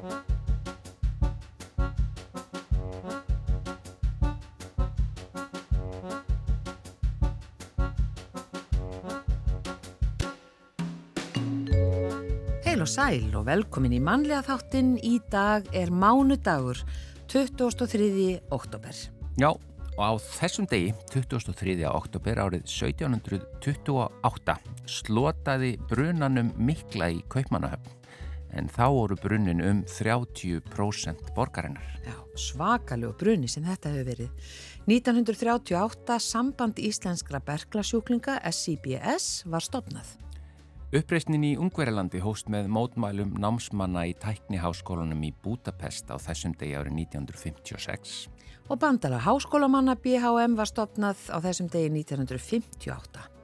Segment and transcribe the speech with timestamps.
[0.00, 0.08] Heil
[12.80, 14.96] og sæl og velkomin í mannlega þáttinn.
[15.04, 16.80] Í dag er mánudagur
[17.28, 18.40] 23.
[18.48, 18.96] oktober.
[19.36, 21.76] Já, og á þessum degi, 23.
[21.84, 24.56] oktober árið 1728,
[24.88, 27.99] slotaði brunanum mikla í Kaupmannahöfn.
[28.56, 31.86] En þá voru brunin um 30% borgarinnar.
[32.02, 34.48] Já, svakalegu bruni sem þetta hefur verið.
[34.90, 40.16] 1938 Samband Íslenskra Berglasjúklinga, SCBS, var stopnað.
[40.90, 46.96] Uppreysnin í Ungverilandi hóst með mótmælum námsmanna í tækniháskólanum í Budapest á þessum degi árið
[47.06, 48.24] 1956.
[48.66, 53.39] Og bandala háskólamanna BHM var stopnað á þessum degi 1958.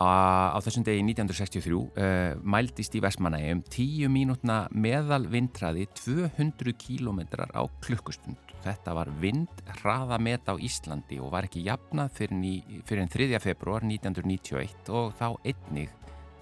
[0.00, 7.52] Á þessum degi 1963 uh, mældist í Vestmanægi um 10 mínútna meðal vindraði 200 kílometrar
[7.52, 8.38] á klukkustund.
[8.62, 13.42] Þetta var vind hraða met á Íslandi og var ekki jafnað fyrir, fyrir 3.
[13.42, 15.90] februar 1991 og þá einnig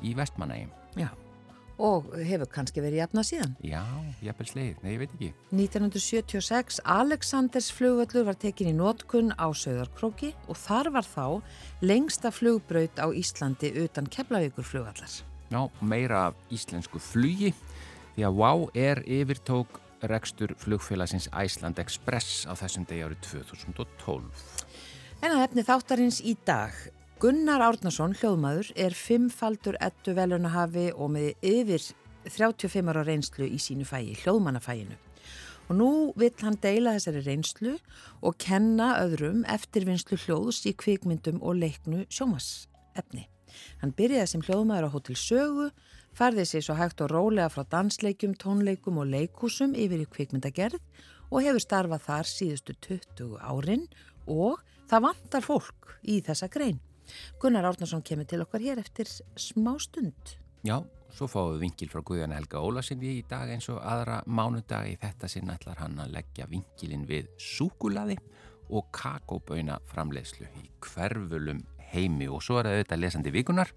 [0.04, 0.70] í Vestmanægjum.
[1.00, 1.10] Já,
[1.80, 3.56] og hefur kannski verið jafna síðan.
[3.64, 3.82] Já,
[4.24, 5.30] jafnvel sleið, nei, ég veit ekki.
[5.56, 11.24] 1976 Aleksanders flugvöllur var tekin í nótkunn á Söðarkróki og þar var þá
[11.80, 15.20] lengsta flugbraut á Íslandi utan Keflavíkur flugvallar.
[15.50, 17.50] Já, meira af íslensku flugi
[18.14, 24.46] því að WOW er yfirtók rekstur flugfélagsins Æsland Express á þessum degi árið 2012.
[25.20, 26.76] En að efni þáttarins í dag
[27.20, 31.82] Gunnar Árnason, hljóðmaður, er fimmfaldur ettu velunahafi og með yfir
[32.24, 34.96] 35 ára reynslu í sínu fæi, hljóðmannafæinu.
[35.66, 37.74] Og nú vill hann deila þessari reynslu
[38.24, 43.26] og kenna öðrum eftirvinnslu hljóðs í kvikmyndum og leiknu sjómasefni.
[43.84, 45.70] Hann byrjaði sem hljóðmaður á Hotel Sögu,
[46.16, 50.80] farði sér svo hægt og rólega frá dansleikum, tónleikum og leikúsum yfir í kvikmyndagerð
[51.28, 53.90] og hefur starfað þar síðustu 20 árin
[54.24, 56.80] og það vantar fólk í þessa grein.
[57.40, 60.36] Gunnar Árnarsson kemur til okkar hér eftir smá stund.
[60.66, 60.76] Já,
[61.16, 64.98] svo fáum við vingil frá Guðjan Helga Ólarsinni í dag eins og aðra mánudag í
[65.00, 68.18] þetta sinn ætlar hann að leggja vingilin við súkulaði
[68.70, 73.72] og kakóböina framleiðslu í hverfulum heimi og svo er það auðvitað lesandi vikunar.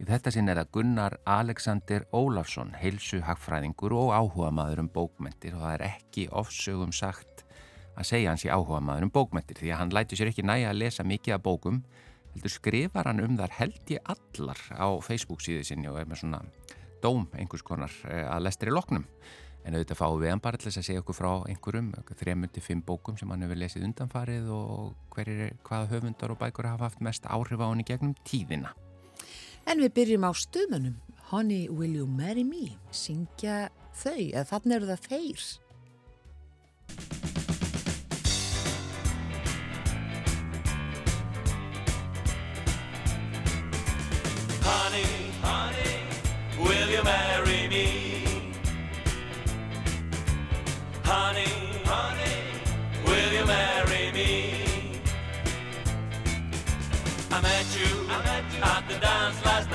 [0.00, 5.54] Í þetta sinn er það Gunnar Alexander Ólafsson, heilsu hagfræðingur og áhuga maður um bókmentir
[5.54, 7.44] og það er ekki ofsögum sagt
[7.94, 10.72] að segja hans í áhuga maður um bókmentir því að hann læti sér ekki næja
[10.72, 11.84] að lesa mikið af bókum
[12.34, 16.24] heldur skrifar hann um þar held ég allar á Facebook síðu sinni og er með
[16.24, 16.42] svona
[17.04, 19.06] dóm einhvers konar eh, að lestir í loknum.
[19.64, 23.16] En auðvitað fáum við hann bara til þess að segja okkur frá einhverjum, 3-5 bókum
[23.16, 27.64] sem hann hefur lesið undanfarið og er, hvaða höfundar og bækur hafa haft mest áhrif
[27.64, 28.74] á hann í gegnum tíðina.
[29.64, 30.98] En við byrjum á stuðmunum
[31.30, 32.74] Honey Will You Marry Me?
[32.92, 35.46] Syngja þau, eða þannig eru það þeir
[58.62, 59.73] at the dance last night.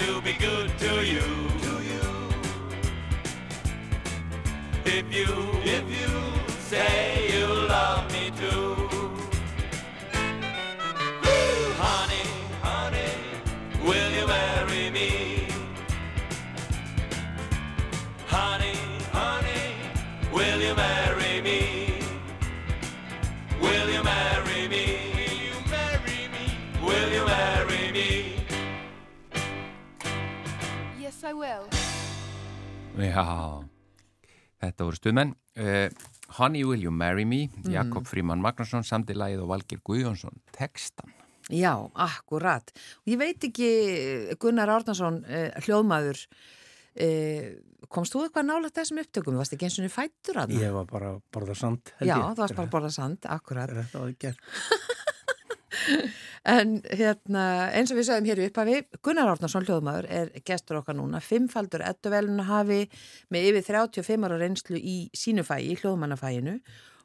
[0.00, 1.20] To be good to you.
[1.66, 2.00] To you.
[4.84, 5.28] if you,
[5.76, 6.12] if you
[6.70, 8.09] say you love
[33.00, 33.24] Já,
[34.60, 35.34] þetta voru stuðmenn.
[35.56, 35.88] Uh,
[36.38, 37.72] Honey Will You Marry Me, Mhm.
[37.72, 41.12] Jakob Fríman Magnússon, samdi lagið og Valgir Guðjónsson, textan.
[41.50, 42.70] Já, akkurat.
[43.02, 46.20] Og ég veit ekki, Gunnar Árnason, uh, hljóðmaður,
[47.00, 47.48] uh,
[47.88, 49.36] komst þú eitthvað nálægt þessum upptökum?
[49.40, 50.60] Varst ekki eins og niður fættur að það?
[50.62, 52.22] Ég var bara að borða sand Já, ég.
[52.22, 53.70] þú varst bara að borða sand, akkurat.
[53.70, 54.34] Þetta var ekki
[56.50, 57.42] En hérna,
[57.76, 61.84] eins og við sögum hér í upphafi, Gunnar Árnason hljóðmaður er gestur okkar núna, fimmfaldur
[61.84, 62.86] ettuveluna hafi
[63.32, 66.56] með yfir 35 ára reynslu í sínu fæi, í hljóðmannafæinu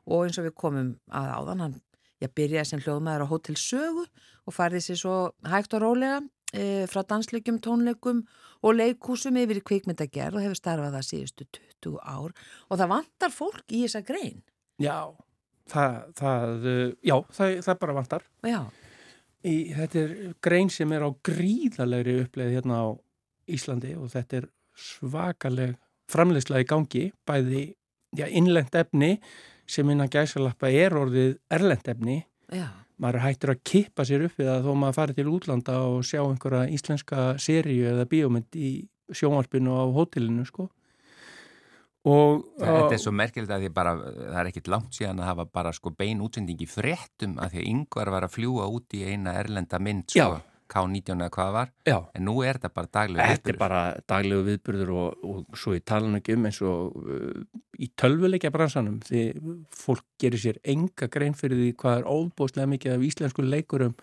[0.06, 1.76] og eins og við komum að áðan, hann
[2.24, 4.06] já, byrjaði sem hljóðmaður á Hotel Sögu
[4.46, 5.18] og farið sér svo
[5.52, 6.22] hægt og rólega
[6.54, 8.24] e, frá dansleikum, tónleikum
[8.66, 11.48] og leikúsum yfir í kvikmyndagerð og hefur starfað það síðustu
[11.84, 12.36] 20 ár.
[12.70, 14.42] Og það vantar fólk í þessa grein.
[14.82, 15.12] Já,
[15.72, 18.28] það, það, uh, já, það, það bara vantar.
[19.46, 22.88] Í, þetta er grein sem er á gríðalegri uppleið hérna á
[23.54, 25.76] Íslandi og þetta er svakaleg
[26.12, 27.66] framleiðsla í gangi, bæði
[28.18, 29.16] já, innlend efni
[29.70, 32.24] sem innan gæsalappa er orðið erlend efni.
[32.54, 32.68] já,
[33.02, 36.22] Maður hættur að kippa sér upp við það þó maður fari til útlanda og sjá
[36.22, 38.70] einhverja íslenska seríu eða bíómynd í
[39.12, 40.70] sjónvarpinu á hótelinu, sko.
[42.06, 45.46] Og, Þetta er svo merkilegt að því bara, það er ekkit langt síðan að hafa
[45.58, 49.02] bara sko bein útsending í fréttum að því að yngvar var að fljúa út í
[49.10, 50.44] eina erlenda mynd sko, Já.
[50.70, 54.46] K19 eða hvað var, Já, en nú er þetta bara daglega Þetta er bara daglegu
[54.48, 57.44] viðburður og, og svo ég tala ekki um eins og uh,
[57.82, 59.26] í tölvuleikja bransanum því
[59.74, 63.98] fólk gerir sér enga grein fyrir því hvað er óbúslega mikið af íslensku leikurum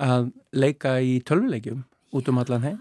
[0.00, 1.84] að leika í tölvuleikjum
[2.16, 2.80] út um allan heim.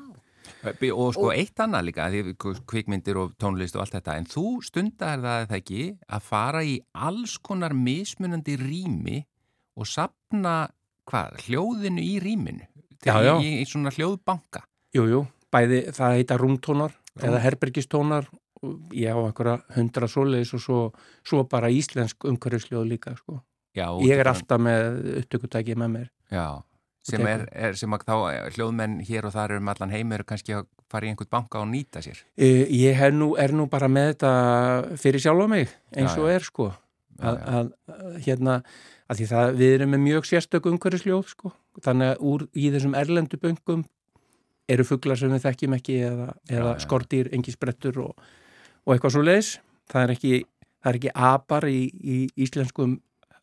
[0.65, 2.33] Og sko eitt annað líka, því
[2.67, 5.83] kvikmyndir og tónlist og allt þetta, en þú stundar það er það ekki
[6.17, 6.73] að fara í
[7.07, 9.21] alls konar mismunandi rými
[9.79, 10.57] og sapna,
[11.07, 12.67] hvað, hljóðinu í rýminu,
[13.05, 13.33] Já, já.
[13.39, 14.65] Í, í svona hljóðbanka.
[14.95, 15.19] Jú, jú,
[15.53, 18.27] bæði það heita rúmtónar eða herbergistónar
[18.59, 20.79] og ég á einhverja hundra svoleiðis og svo,
[21.23, 23.39] svo bara íslensk umhverjusljóð líka, sko.
[23.77, 26.07] Já, Ég er alltaf með upptökutæki með mér.
[26.33, 26.59] Já,
[27.11, 30.27] sem er, er sem að þá eh, hljóðmenn hér og þar um allan heim eru
[30.27, 32.21] kannski að fara í einhvern banka og nýta sér.
[32.39, 34.31] Uh, ég er nú, er nú bara með þetta
[35.01, 36.35] fyrir sjálfa mig eins og já.
[36.37, 36.69] er sko
[37.19, 38.59] að, að, að hérna
[39.09, 41.53] að því það við erum með mjög sérstök umhverjusljóð sko
[41.85, 43.83] þannig að úr í þessum erlendu böngum
[44.69, 46.81] eru fuglar sem við þekkjum ekki eða, eða já.
[46.85, 48.29] skortýr, engi sprettur og,
[48.85, 49.51] og eitthvað svo leiðis
[49.89, 50.33] það er ekki,
[50.83, 52.99] það er ekki apar í, í íslenskum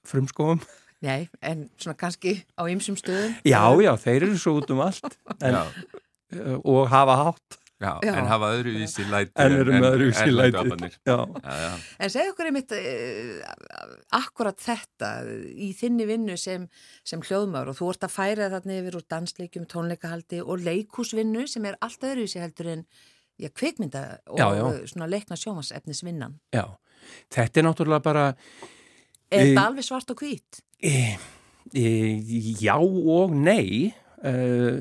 [0.07, 0.63] frumskóum
[1.07, 3.37] Nei, en svona kannski á ymsum stöðum.
[3.47, 8.13] já já, þeir eru svo út um allt en, uh, og hafa hátt já, Já.
[8.17, 9.33] en hafa öðruvísi læti.
[9.37, 10.95] en eru með öðruvísi erlendu læti afarnir.
[11.07, 11.17] já.
[11.45, 11.73] Já, já.
[12.01, 15.11] En segja okkur einmitt uh, akkurat þetta
[15.53, 16.65] í þinni vinnu sem,
[17.05, 21.69] sem hljóðmár og þú ert að færa þarna yfir úr dansleikjum, tónleikahaldi og leikhúsvinnu sem
[21.71, 22.87] er allt öðruvísi heldur en
[23.39, 24.65] já, kvikmynda og Já, já.
[24.89, 26.39] svona leikna sjómasefnisvinnan.
[26.57, 26.65] já,
[27.31, 28.27] þetta er náttúrulega bara
[29.31, 30.61] Er Í- þetta alveg svart og hvít?
[30.83, 31.17] E,
[31.75, 31.87] e,
[32.61, 33.93] já og nei.
[34.23, 34.33] E,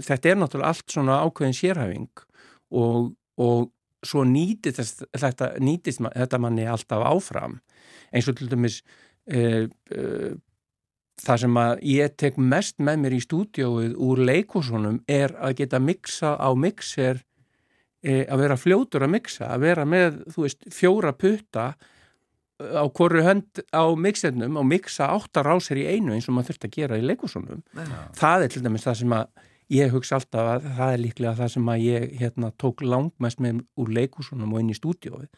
[0.06, 2.26] þetta er náttúrulega allt svona ákveðin sérhæfing
[2.76, 3.72] og, og
[4.06, 7.60] svo nýtist þetta, nýtist þetta manni alltaf áfram.
[8.14, 8.82] Eins og til dæmis
[9.28, 10.34] e, e,
[11.24, 15.80] það sem að ég tek mest með mér í stúdióið úr leikúsunum er að geta
[15.80, 17.24] mixa á mixer
[18.04, 21.70] e, að vera fljótur að mixa, að vera með þú veist, fjóra putta
[22.56, 26.54] á hvoru hönd á mixernum og mixa áttar á sér í einu eins og maður
[26.54, 27.66] þurft að gera í leikusunum.
[28.16, 29.28] Það er til dæmis það sem að
[29.76, 33.64] ég hugsa alltaf að það er líklega það sem að ég hérna, tók langmest með
[33.82, 35.30] úr leikusunum og inn í stúdíóið.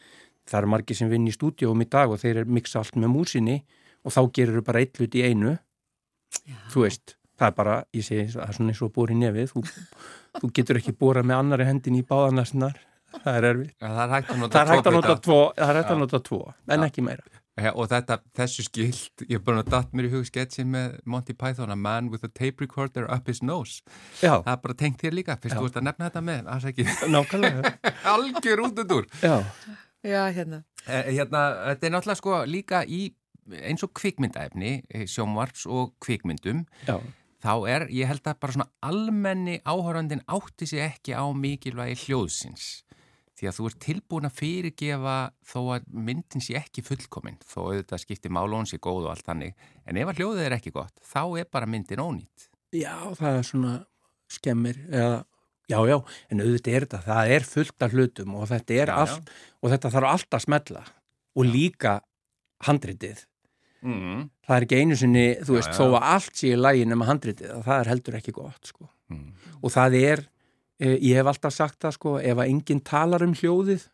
[0.48, 3.56] Það eru margir sem vinn í stúdíóum í dag og þeir mixa allt með músinni
[4.04, 5.56] og þá gerur þau bara eitt hlut í einu.
[6.72, 9.52] Þú veist, það er bara, ég segi, það er svona eins og bóri nefið.
[9.52, 9.64] Þú,
[10.38, 12.78] þú getur ekki bórað með annari hendin í báðanarsinnar.
[13.24, 13.68] Það er erfið.
[13.80, 15.90] Það er hægt að nota Það er hægt að tvo nota tvo, það er hægt
[15.90, 16.00] að Já.
[16.04, 16.86] nota tvo, en Já.
[16.90, 17.22] ekki meira.
[17.58, 21.00] Já, og þetta, þessu skilt, ég er bara að datt mér í hug sketsi með
[21.10, 23.80] Monty Python, a man with a tape recorder up his nose.
[24.22, 26.64] Já, Það er bara tengt þér líka, fyrst þú ert að nefna þetta með, það
[26.64, 27.72] er ekki nákvæmlega.
[28.14, 29.08] algjör út úr.
[29.24, 29.36] Já,
[30.06, 30.62] Já, hérna.
[30.86, 31.40] Eh, Hérna,
[31.72, 33.00] þetta er náttúrulega sko líka í
[33.66, 37.00] eins og kvikmyndaefni, eh, sjónvarps og kvikmyndum, já,
[37.42, 42.84] þá er, ég held að bara svona almenni áhórandin átti sig ekki á mikilvægi hljóðsins.
[43.38, 45.16] Því að þú ert tilbúin að fyrirgefa
[45.46, 49.68] þó að myndin sé ekki fullkominn þó auðvitað skiptir málón sé góð og allt þannig
[49.86, 53.46] en ef að hljóðið er ekki gott þá er bara myndin ónýtt Já, það er
[53.48, 53.74] svona
[54.28, 55.22] skemmir eða,
[55.70, 55.96] já, já,
[56.28, 59.72] en auðvitað er þetta það er fullt af hlutum og þetta er Já, allt og
[59.74, 60.84] þetta þarf allt að smetla
[61.38, 61.94] og líka
[62.66, 63.22] handritið
[63.86, 64.24] mm.
[64.48, 65.78] það er ekki einu sinni, þú Já, veist, já.
[65.78, 68.88] þó að allt sé í lægi nema handritið, að það er heldur ekki gott sko.
[69.08, 69.30] Mm.
[69.62, 70.24] og það er
[70.78, 73.88] ég hef alltaf sagt það sko, ef að enginn talar um hljóðið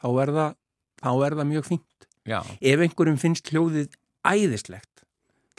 [0.00, 0.54] þá er það,
[1.02, 2.08] þá er það mjög fínt.
[2.28, 3.96] Já, ef einhverjum finnst hljóðið
[4.28, 4.86] æðislegt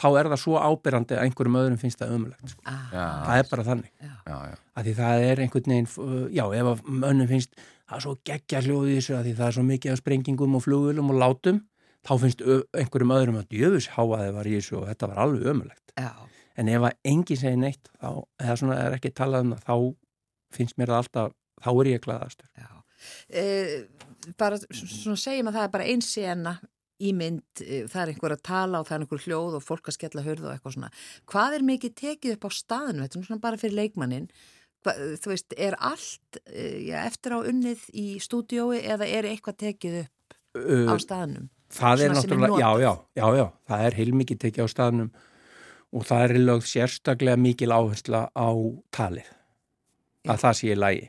[0.01, 2.63] þá er það svo ábyrrandi að einhverjum öðrum finnst það ömulegt sko.
[2.65, 3.91] Ah, já, það er bara þannig.
[4.01, 4.37] Já,
[4.81, 7.53] því það er einhvern veginn uh, já, ef að mönnum finnst
[7.91, 10.63] það er svo geggja hljóðið þessu að því það er svo mikið af sprengingum og
[10.65, 11.57] flugulum og látum
[12.07, 12.43] þá finnst
[12.77, 16.11] einhverjum öðrum að djöfus háaði var í þessu og þetta var alveg ömulegt já,
[16.57, 18.09] en ef að enginn segir neitt þá,
[18.41, 19.75] eða svona er ekki talað um það þá
[20.53, 22.69] finnst mér það alltaf þá er ég glaðastur já.
[23.29, 23.75] Eh,
[24.37, 26.55] bara svona segjum að það er bara ein sena
[27.01, 29.89] í mynd, eh, það er einhver að tala og það er einhver hljóð og fólk
[29.89, 30.91] að skella hurð og eitthvað svona.
[31.31, 34.27] Hvað er mikið tekið upp á staðinu, þetta er svona bara fyrir leikmannin,
[34.81, 39.97] þú veist, er allt eh, já, eftir á unnið í stúdiói eða er eitthvað tekið
[40.03, 41.49] upp á uh, staðnum?
[41.71, 45.11] það er sem er náttúrulega, já, já, já, já það er heilmikið tekið á staðnum
[45.91, 48.49] og það er lögð sérstaklega mikil áhersla á
[48.95, 49.29] talið.
[50.29, 51.07] Að það sé í lægi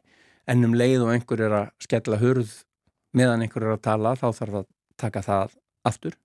[0.53, 2.53] en um leið og einhver er að skella hurð
[3.17, 4.69] meðan einhver er að tala þá þarf að
[5.01, 6.17] taka það aftur.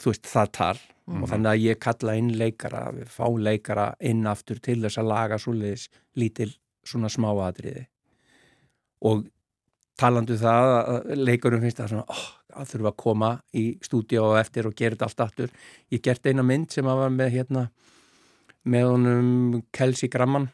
[0.00, 0.76] Þú veist, það tal.
[1.04, 5.10] Og þannig að ég kalla inn leikara við fá leikara inn aftur til þess að
[5.10, 6.48] laga svoleiðis lítil
[6.84, 7.84] svona smáatriði
[9.04, 9.26] og
[10.00, 12.24] talandu það að leikarum finnst það svona oh,
[12.56, 15.52] að þurfa að koma í stúdíu og eftir og gera þetta allt aftur.
[15.92, 17.66] Ég gert eina mynd sem að var með hérna
[18.64, 20.48] með honum Kelsey Gramman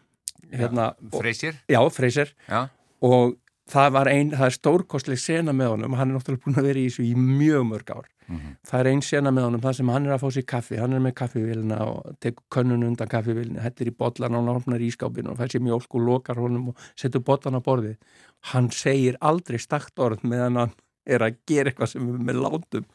[0.52, 2.68] hérna, Freysir já, Freyser Já,
[3.06, 3.36] og
[3.70, 6.80] það var ein, það er stórkostleg sena með honum, hann er náttúrulega búin að vera
[6.80, 8.08] í þessu í mjög mörg ár.
[8.30, 8.50] Mhm.
[8.62, 10.76] það er ein sena með honum, það sem hann er að fá sér kaffi.
[10.78, 14.90] Hann er með kaffivílina og tekur könnun undan kaffivílina, hettir í bollan og opnar í
[14.94, 17.96] skápinu og fær sér mjólk og lokar honum og setur bollan á borðið.
[18.52, 20.72] Hann segir aldrei stakt orð meðan hann
[21.06, 22.86] er að gera eitthvað sem er með látum.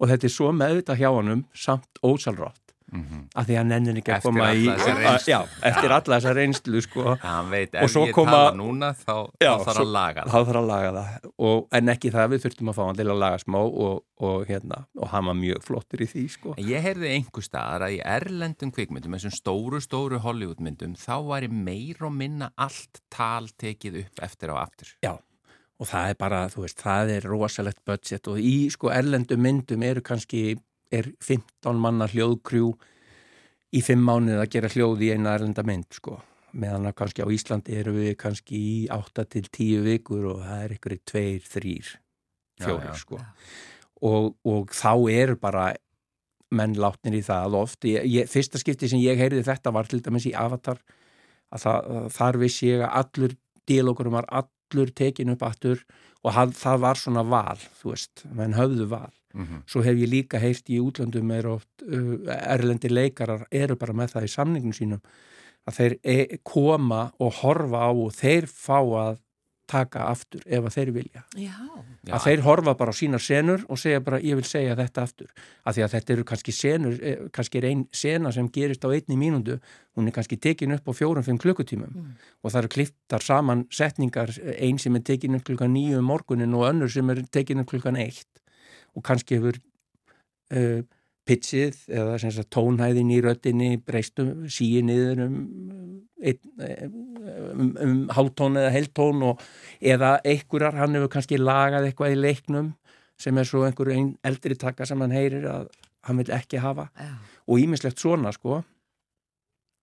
[0.00, 3.22] Og þetta er svo meðvitað hjá honum samt ósalrátt mhm.
[3.34, 5.32] af því að hann nennir ekki að Eftir koma í alla þessa reynslu.
[5.32, 8.90] já, eftir alla þessa reynslu sko hann veit, Og ef svo ég koma- tala núna
[8.94, 12.44] þá, Já, þá þarf að þá þarf að laga það og, en ekki það við
[12.44, 15.64] þurftum að fá hann til að laga smá og, og, hérna, og hann var mjög
[15.64, 16.54] flottur í því sko.
[16.58, 21.50] En ég heyrði einhver staðar að í erlendum kvikmyndum, þessum stóru, stóru Hollywoodmyndum, þá væri
[21.50, 24.94] meir og minna allt tal tekið upp eftir og aftur.
[25.04, 25.14] Já,
[25.80, 29.84] og það er bara, þú veist, það er rosalegt budget og í sko erlendum myndum
[29.86, 30.58] eru kannski,
[30.90, 32.72] er 15 manna hljóðkrjú
[33.70, 36.16] í 5 mánuð að gera hljóð í eina erlenda mynd sko,
[36.58, 40.64] meðan að kannski á Íslandi eru við kannski í 8 til 10 vikur og það
[40.64, 41.98] er ykkur 2, 3, 4
[42.60, 42.94] Já, já.
[42.98, 43.20] sko.
[44.04, 45.70] Og, og þá eru bara
[46.54, 47.86] menn látnir í það oft.
[47.88, 50.80] Ég, ég, fyrsta skipti sem ég heyrði þetta var til dæmis í Avatar
[51.50, 53.36] að það, að þar vissi ég að allur
[53.70, 55.84] dílókurum var allur tekin upp aftur
[56.24, 59.10] og það, það var svona val þú veist, menn höfðu val.
[59.34, 63.92] Mm svo hef ég líka heyrt í útlöndum er oft uh, erlendi leikarar eru bara
[63.94, 65.00] með það í samningum sínum
[65.68, 69.20] að þeir e koma og horfa á og þeir fá að
[69.70, 71.22] taka aftur ef að þeir vilja.
[71.38, 71.54] Já,
[72.06, 75.04] Já, að þeir horfa bara á sínar senur og segja bara ég vil segja þetta
[75.06, 75.30] aftur.
[75.64, 78.90] Af því að þetta eru kannski senur eh, kannski er ein sena sem gerist á
[78.90, 79.60] einni mínúndu
[79.96, 81.90] hún er kannski tekin upp á fjórum-fimm klukkutímum.
[81.90, 82.12] Mm.
[82.42, 86.54] og það eru kliftar saman setningar, ein sem er tekin upp klukkan nýju um morgunin
[86.54, 88.28] og önnur sem er tekin upp klukkan eitt.
[88.96, 89.60] Og kannski hefur
[90.54, 90.82] uh,
[91.28, 95.36] pitchið eða sem sagt, tónhæðin í röddinni breystum síi niður um,
[96.24, 99.44] um, um hálftón eða heiltón og
[99.80, 102.74] eða einhverjar, hann hefur kannski lagað eitthvað í leiknum
[103.20, 105.70] sem er svo einhver ein eldri taka sem hann heyrir að
[106.08, 106.88] hann vil ekki hafa.
[106.96, 107.10] Já,
[107.50, 108.62] og ímislegt svona sko.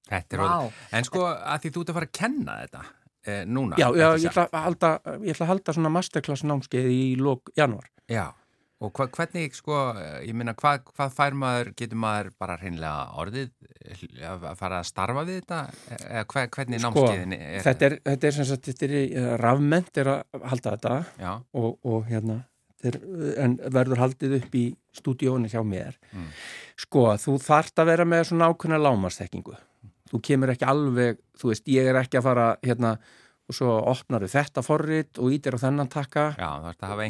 [0.07, 0.77] Er orðið.
[0.95, 2.83] En sko, að því þú ert að fara að kenna þetta
[3.27, 3.77] eh, núna.
[3.79, 7.51] já, já ég, ætla að halda, ég ætla að halda svona masterclass námskeið í lok
[7.59, 8.31] januar Já,
[8.77, 9.77] og hva, hvernig, sko,
[10.21, 13.47] ég minna, hvað, hvað fær maður, getur maður bara hreinlega orðið
[13.81, 15.61] eh, að fara að starfa við þetta?
[15.97, 19.31] Eða hva, hvernig Sko, námskeiðin er þetta er, þetta er sem sagt, þetta er eh,
[19.41, 20.93] rafmennt er að halda þetta
[21.57, 22.37] og, og hérna
[22.77, 24.65] þetta er, en verður haldið upp í
[24.97, 26.29] stúdíónu hjá mér Mm.
[26.77, 29.57] sko, þú þarft að vera með svona ákveðna lámastekkingu
[30.07, 32.93] þú kemur ekki alveg, þú veist, ég er ekki að fara hérna
[33.47, 36.29] og svo opnaru þetta forrit og ítir á þennan takka.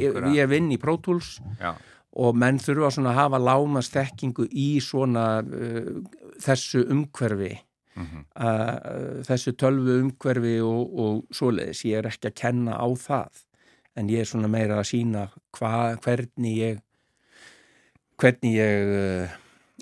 [0.03, 1.73] Ég, ég vinn í Pro Tools Já,
[2.17, 5.89] og menn þurfa svona að hafa lámastekkingu í svona uh,
[6.41, 7.51] þessu umhverfi
[7.97, 13.43] mhm, uh, þessu tölvu umhverfi og, og svoleiðis, ég er ekki að kenna á það
[13.97, 15.27] en ég er svona meira að sína
[15.57, 16.83] hva, hvernig ég
[18.17, 19.35] hvernig ég uh,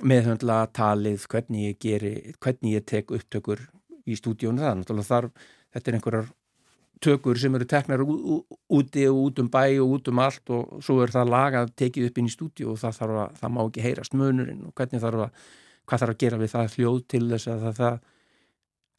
[0.04, 3.64] meðhundla talið, hvernig ég geri hvernig ég tek upptökur
[4.06, 6.34] í stúdíónu það, náttúrulega þarf þetta er einhverjar
[7.04, 11.02] tökur sem eru teknar úti og út um bæ og út um allt og svo
[11.04, 14.18] er það lagað tekið upp inn í stúdíu og það, að, það má ekki heyrast
[14.18, 15.48] munurinn og hvernig þarf að
[15.86, 18.00] hvað þarf að gera við það hljóð til þess að það, það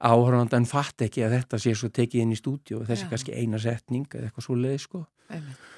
[0.07, 3.11] áhörfandan fatt ekki að þetta sé svo tekið inn í stúdíu og þessi Já.
[3.15, 5.69] kannski eina setning eða eitthvað svo leið sko Einmitt.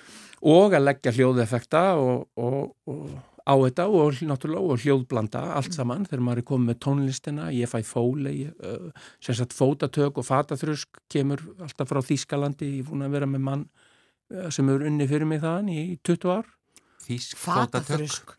[0.53, 6.05] og að leggja hljóðeffekta og, og, og á þetta og náttúrulega og hljóðblanda allt saman
[6.09, 7.49] þegar maður er komið með tónlistina.
[7.57, 8.91] Ég fæ fóli uh,
[9.25, 12.69] sem sagt fótatök og fataþrusk kemur alltaf frá Þýskalandi.
[12.77, 15.85] Ég er búin að vera með mann uh, sem er unni fyrir mig þaðan í
[16.05, 16.51] 20 ár.
[17.09, 18.35] Þýsk fótatök.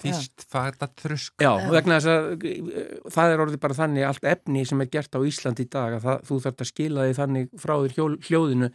[0.00, 1.36] Þýst fataþrusk.
[1.42, 5.14] Já, vegna þess að uh, það er orðið bara þannig allt efni sem er gert
[5.14, 8.72] á Ísland í dag að það, þú þarft að skila því þannig frá þér hljóðinu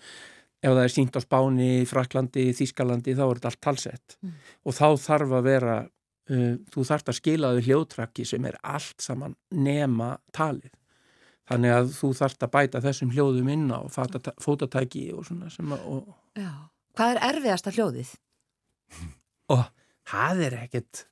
[0.65, 4.17] ef það er sínt á Spáni, Fraklandi, Þískalandi þá er þetta allt talsett
[4.65, 9.05] og þá þarf að vera uh, þú þarft að skila því hljóðtrakki sem er allt
[9.05, 10.73] saman nema talið
[11.49, 13.79] þannig að þú þarft að bæta þessum hljóðum inn á
[14.41, 16.51] fótatæki og svona sem að og, Já.
[16.95, 18.11] Hvað er erfiðasta hljóðið?
[19.53, 19.65] og
[20.07, 21.05] það er ekkit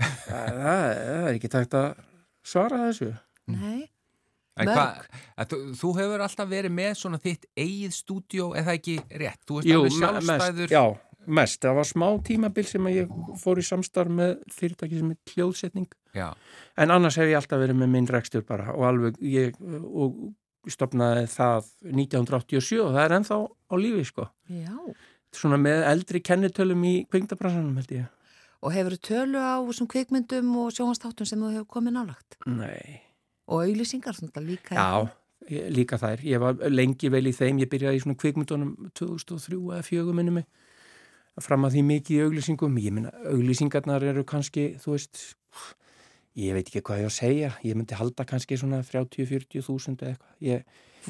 [0.26, 1.88] það, það er ekki tægt að
[2.46, 3.12] svara þessu
[3.50, 3.90] Nei.
[4.66, 9.60] Að þú, þú hefur alltaf verið með svona þitt eigið stúdíó eða ekki rétt, þú
[9.60, 10.84] ert Jú, alveg sjálfstæður mest, já,
[11.40, 15.34] mest, það var smá tímabil sem að ég fór í samstarf með fyrirtæki sem er
[15.34, 15.96] hljóðsetning.
[16.16, 16.28] Já,
[16.76, 20.18] en annars hef ég alltaf verið með minn rekstur bara og alveg ég og
[20.68, 24.26] stopnaði það 1987 og það er ennþá á lífi sko.
[24.52, 24.74] Já.
[25.30, 28.08] svona með eldri kennitölum í kvingdabransanum held ég.
[28.60, 32.36] Og hefur þú tölu á þessum kvikmyndum og sjónvastáttum sem þú hefur komið nálagt?
[32.50, 33.00] Nei,
[33.50, 34.76] Og auðlýsingar svona líka.
[34.78, 35.10] já,
[35.50, 36.22] ég, líka þær.
[36.26, 40.36] Ég var lengi vel í þeim, ég byrjaði í svona kvikmyndunum 2003 eða 4 minni
[40.40, 40.46] mig.
[41.40, 42.78] Fram að því mikið í auglýsingum.
[42.82, 45.22] Ég minna, auglýsingarnar eru kannski þú veist,
[46.38, 47.50] ég veit ekki hvað ég á að segja.
[47.64, 50.36] Ég myndi halda kannski svona 30-40 þúsund eða eitthvað.
[50.44, 50.64] Ég,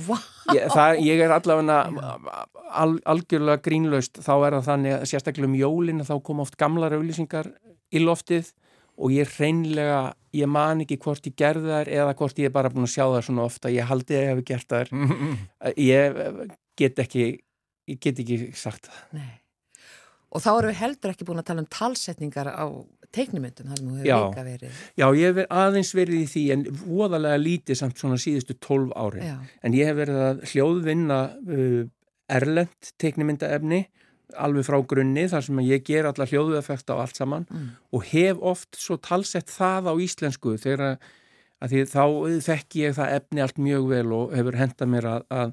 [0.06, 0.16] Vá.
[0.54, 1.80] ég, það, ég er allavega
[2.70, 4.22] al, algjörlega grínlaust.
[4.22, 7.50] Þá er það þannig að sérstaklega um jólin þá koma oft gamlar auglýsingar
[7.90, 8.52] í loftið
[9.00, 10.00] og ég hreinlega
[10.36, 13.04] ég man ekki hvort ég gerði þær eða hvort ég er bara búin að sjá
[13.08, 14.92] það svona ofta ég haldi að ég hef gert þær
[15.90, 16.20] ég
[16.78, 17.24] get ekki
[17.90, 19.30] ég get ekki sagt það Nei.
[20.30, 22.66] Og þá erum við heldur ekki búin að tala um talsetningar á
[23.10, 24.82] teiknumyndum, það nú hefur líka verið.
[24.94, 28.92] Já, ég hef verið- aðeins verið í því en voðalega lítið samt svona síðustu 12
[28.94, 29.32] árin Já.
[29.66, 31.80] en ég hef verið að hljóðvinna uh,
[32.30, 33.80] erlend teiknimyndaefni
[34.38, 37.70] alveg frá grunni þar sem ég ger alla hljóðueffekta og allt saman Mm.
[37.92, 40.98] og hef oft svo talsett það á íslensku þegar
[41.60, 42.04] að, því þá
[42.46, 45.52] þekki ég það efni allt mjög vel og hefur henda mér að, að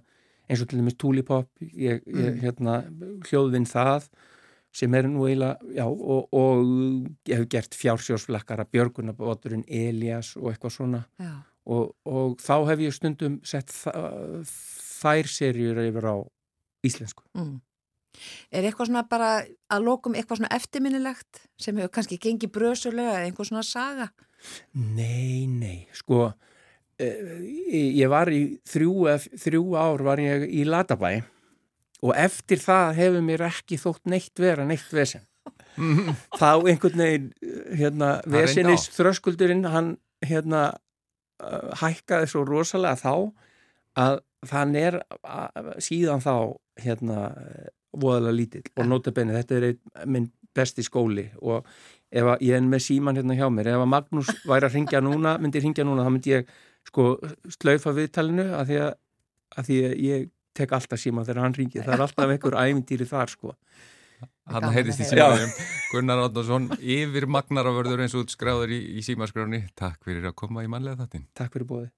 [0.50, 2.84] eins og til dæmis Tulipop ég, ég hérna
[3.28, 4.08] hljóðvinn það
[4.78, 6.66] sem er nú eiginlega, já, og, og
[7.28, 11.00] ég hef gert fjársjósflakkara, Björgunabóturinn, Elias og eitthvað svona
[11.66, 14.44] og, og þá hef ég stundum sett þa
[14.98, 16.16] þær serjur yfir á
[16.88, 17.24] íslensku.
[17.36, 17.58] Mm.
[18.52, 19.32] Er eitthvað svona bara
[19.74, 24.10] að lokum eitthvað svona eftirminnilegt sem hefur kannski gengið brösulega eða einhver svona saga?
[24.74, 26.28] Nei, nei, sko,
[27.00, 27.40] eh,
[27.98, 31.24] ég var í þrjú, þrjú ár var ég í Latabæ
[32.06, 35.26] og eftir það hefur mér ekki þótt neitt vera neitt vesen.
[36.42, 37.28] þá einhvern veginn,
[37.78, 40.72] hérna, vesenis þröskuldurinn, hann, hérna,
[41.44, 43.14] uh, hækkaði svo rosalega þá
[43.98, 45.00] að þann er
[45.82, 46.34] síðan þá,
[46.82, 47.22] hérna,
[47.96, 51.68] voðalega lítill og notabenni, þetta er einn, minn besti skóli og
[52.10, 55.04] ef að ég er með síman hérna hjá mér, ef að Magnús væri að ringja
[55.04, 56.56] núna, myndi ringja núna, þá myndi ég
[56.88, 57.10] sko
[57.58, 58.90] slaufa viðtalinu að því að,
[59.58, 60.26] að því að ég
[60.58, 63.54] tek alltaf síman þegar hann ringið, það er alltaf einhver ævindýri þar sko.
[64.48, 65.52] Hann heyrðist í símaðum
[65.92, 70.72] Gunnar Átnarsson, yfir magnaravörður eins og skráður í, í símaskráni Takk fyrir að koma í
[70.72, 71.28] mannlega þáttinn.
[71.38, 71.90] Takk fyrir bóði.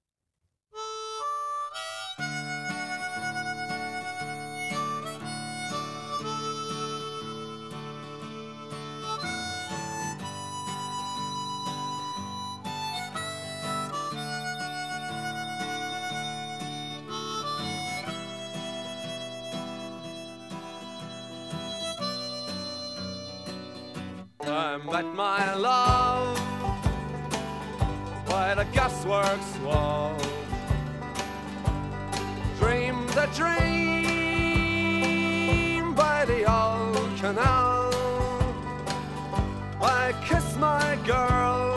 [41.10, 41.74] Girl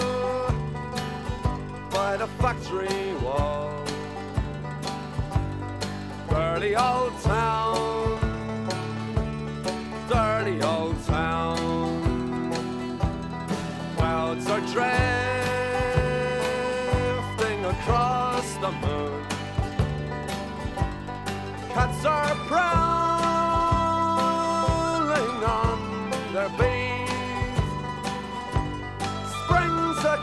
[1.90, 3.84] by the factory wall.
[6.30, 7.53] Burly old town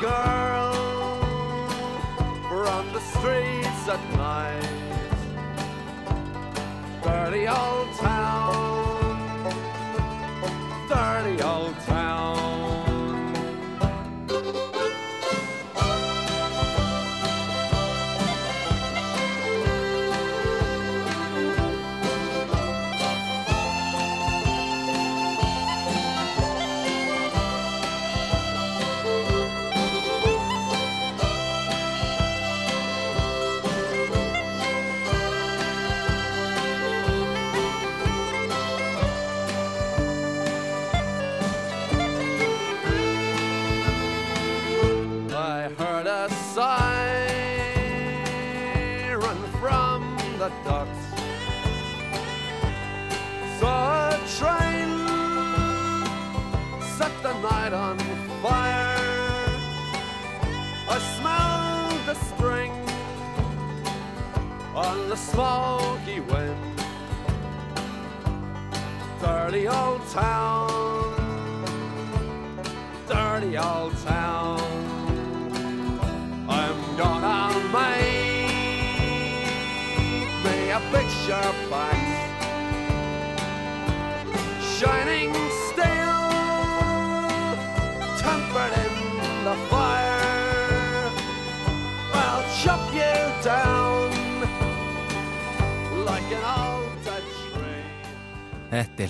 [0.01, 0.73] girl
[2.49, 4.69] from the streets at night.
[7.03, 8.20] Dirty old town,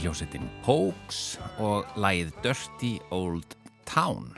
[0.00, 1.16] Þetta hljósettin Pokes
[1.60, 3.52] og lægið Dirty Old
[3.84, 4.30] Town.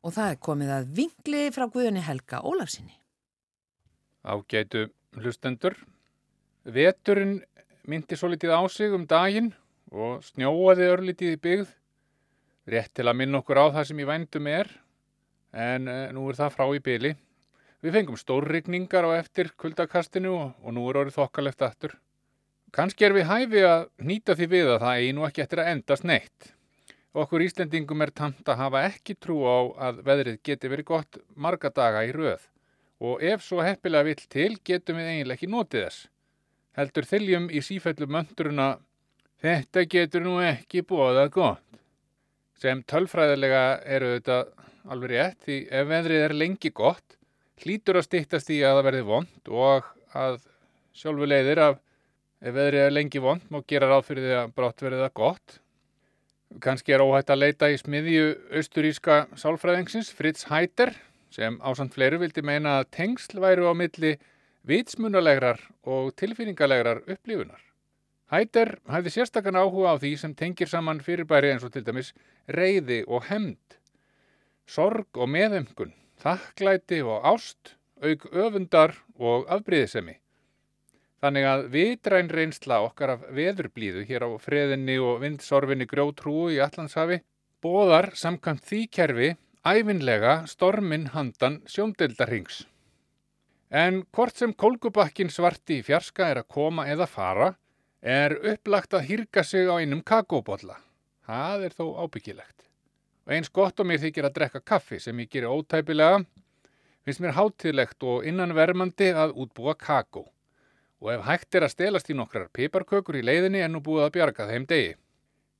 [0.00, 2.96] Og það er komið að vingli frá Guðunni Helga Ólafsinni.
[4.24, 4.86] Ágætu
[5.20, 5.76] hlustendur.
[6.64, 7.42] Veturinn
[7.84, 9.52] myndi svo litið á sig um daginn
[9.92, 11.76] og snjóaði örlítið í byggð.
[12.72, 14.72] Rétt til að minna okkur á það sem í vændum er,
[15.52, 17.12] en uh, nú er það frá í byli.
[17.84, 22.00] Við fengum stórrigningar á eftir kuldakastinu og, og nú er orðið þokkalegt aftur.
[22.74, 25.70] Kanski er við hæfi að nýta því við að það eigi nú ekki eftir að
[25.72, 26.50] endast neitt.
[27.18, 31.70] Okkur Íslendingum er tamt að hafa ekki trú á að veðrið geti verið gott marga
[31.74, 32.44] daga í röð
[32.98, 35.98] og ef svo heppilega vill til getum við eiginlega ekki notið þess.
[36.78, 38.68] Heldur þyljum í sífellu mönduruna
[39.42, 41.80] þetta getur nú ekki bóðað gott.
[42.58, 44.38] Sem tölfræðilega eru þetta
[44.90, 47.18] alveg rétt því ef veðrið er lengi gott
[47.62, 50.40] hlýtur að stýttast í að það verði vond og að
[50.98, 51.78] sjálfu leiðir af
[52.40, 55.58] ef veðrið er lengi vond má gera ráð fyrir því að brátt verði það gott.
[56.64, 60.94] Kanski er óhætt að leita í smiðju austuríska sálfræðingsins Fritz Heiter
[61.34, 64.14] sem ásand fleiru vildi meina að tengsl væru á milli
[64.68, 67.60] vitsmunalegrar og tilfinningalegrar upplifunar.
[68.28, 72.12] Heiter hæði sérstakann áhuga á því sem tengir saman fyrirbæri eins og til dæmis
[72.48, 73.78] reyði og hemd,
[74.68, 80.18] sorg og meðemkun, þakklæti og ást, auk öfundar og afbríðisemi.
[81.18, 87.18] Þannig að vitræn reynsla okkar af veðurblíðu hér á freðinni og vindsorfinni grjótrúu í Allandshafi
[87.64, 89.30] bóðar samkvæmt því kerfi
[89.66, 92.62] æfinlega stormin handan sjóndeldarhings.
[93.68, 97.50] En hvort sem kólgubakkin svarti í fjarska er að koma eða fara,
[98.00, 100.78] er upplagt að hýrka sig á einum kakóbolla.
[101.26, 102.70] Það er þó ábyggilegt.
[103.26, 106.22] Og eins gott og mér þykir að drekka kaffi sem ég gerir ótæpilega,
[107.04, 110.28] finnst mér hátíðlegt og innanvermandi að útbúa kakó.
[110.98, 114.14] Og ef hægt er að stelast í nokkrar piparkökur í leiðinni er nú búið að
[114.16, 114.96] bjarga þeim degi.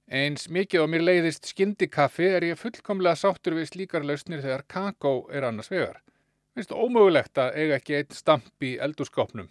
[0.09, 5.13] Eins mikið á mér leiðist skyndikaffi er ég fullkomlega sáttur við slíkar lausnir þegar kakó
[5.31, 6.01] er annars vegar.
[6.57, 9.51] Finnst ómögulegt að eiga ekki eitt stamp í eldúskápnum.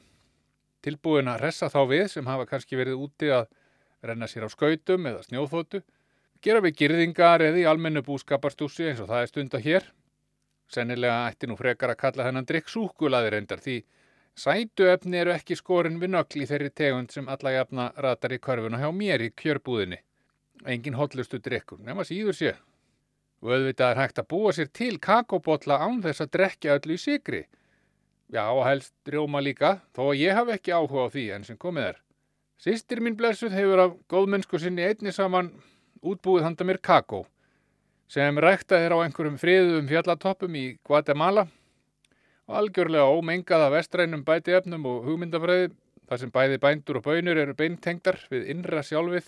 [0.83, 3.45] Tilbúin að ressa þá við sem hafa kannski verið úti að
[4.03, 5.83] renna sér á skautum eða snjóþótu,
[6.41, 9.87] gera við girðingar eða í almennu búskaparstúsi eins og það er stunda hér.
[10.67, 13.77] Sennilega ætti nú frekar að kalla þennan drikk súkulaði reyndar því
[14.37, 18.79] sætuefni eru ekki skorin við nögl í þeirri tegund sem alla jafna ratar í körfuna
[18.81, 19.99] hjá mér í kjörbúðinni.
[20.65, 22.55] Engin hotlustu drikkur, nema síður sé.
[23.41, 27.01] Og auðvitað er hægt að búa sér til kakóbotla án þess að drekja öllu í
[27.01, 27.43] sigri.
[28.33, 31.99] Já, helst rjóma líka, þó ég hafi ekki áhuga á því enn sem komið er.
[32.57, 35.53] Sistir mín blessuð hefur af góðmennsku sinni einni saman
[36.01, 37.25] útbúið handa mér kakó,
[38.09, 41.45] sem ræktað er á einhverjum friðum fjallatoppum í Guatemala
[42.47, 45.73] algjörlega ómengað af vestrænum bæti efnum og hugmyndafræði,
[46.07, 49.27] þar sem bæði bændur og bönur eru beintengdar við innra sjálfið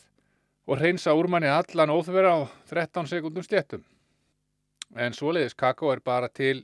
[0.70, 2.40] og hreinsa úrmanni allan óþvera á
[2.72, 3.84] 13 sekundum sléttum.
[4.96, 6.64] En svoleiðis kakó er bara til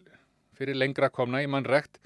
[0.56, 2.00] fyrir lengra komna í mannrekt.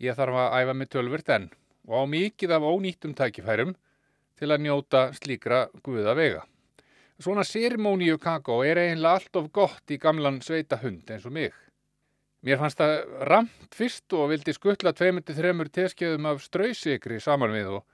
[0.00, 1.50] Ég þarf að æfa mig tölvert enn
[1.88, 3.74] og á mikið af ónýttum tækifærum
[4.38, 6.44] til að njóta slíkra guða vega.
[7.18, 11.52] Svona sérimóníu kakó er eiginlega allt of gott í gamlan sveita hund eins og mig.
[12.46, 12.92] Mér fannst það
[13.26, 17.86] ramt fyrst og vildi skuttla 2-3 teskjöðum af strausikri saman við og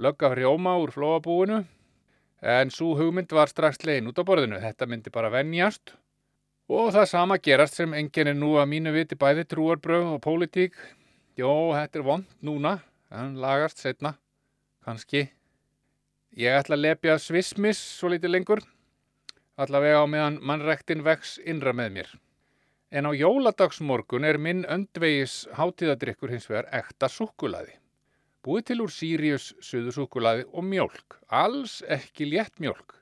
[0.00, 1.58] lögga frjóma úr flóabúinu
[2.42, 4.62] en svo hugmynd var strax legin út á borðinu.
[4.62, 5.92] Þetta myndi bara venjast
[6.72, 10.74] og það sama gerast sem enginn er nú að mínu viti bæði trúarbröð og pólitík.
[11.36, 12.78] Jó, þetta er vond núna,
[13.12, 14.16] en lagast setna,
[14.84, 15.26] kannski.
[16.36, 18.64] Ég ætla að lepja svismis svo litið lengur,
[19.60, 22.12] allavega á meðan mannrektin vex innra með mér.
[22.92, 27.78] En á jóladagsmorgun er minn öndvegis hátíðadrykkur hins vegar ekta súkkulaði.
[28.44, 32.98] Búið til úr Sirius suðusúkkulaði og mjólk, alls ekki létt mjólk.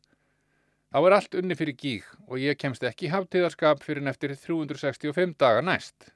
[0.95, 5.35] Þá er allt unni fyrir gíg og ég kemst ekki í hátíðarskap fyrir neftir 365
[5.43, 6.11] daga næst.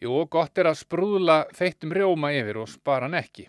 [0.00, 3.46] Jú, gott er að sprúðla þeittum rjóma yfir og spara hann ekki.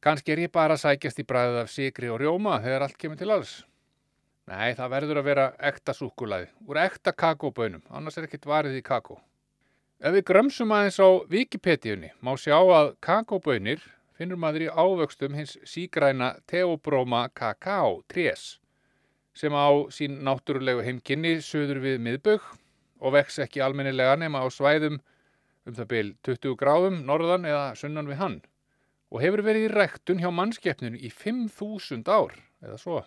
[0.00, 3.20] Kanski er ég bara að sækjast í bræðið af sigri og rjóma þegar allt kemur
[3.20, 3.58] til alls.
[4.48, 8.82] Nei, það verður að vera ekta súkkulaði, úr ekta kakóbönum, annars er ekkit varið í
[8.86, 9.20] kakó.
[10.00, 13.82] Ef við grömsum aðeins á Wikipediunni má sjá að kakóbönir
[14.16, 18.58] finnur maður í ávöxtum hins sígræna Theobroma cacao trés
[19.36, 22.48] sem á sín náttúrulegu heimkynni söður við miðbögg
[23.00, 24.98] og vex ekki almennilega nema á svæðum
[25.68, 28.40] um það byl 20 gráðum norðan eða sunnan við hann
[29.10, 33.00] og hefur verið í rektun hjá mannskeppninu í 5.000 ár eða svo.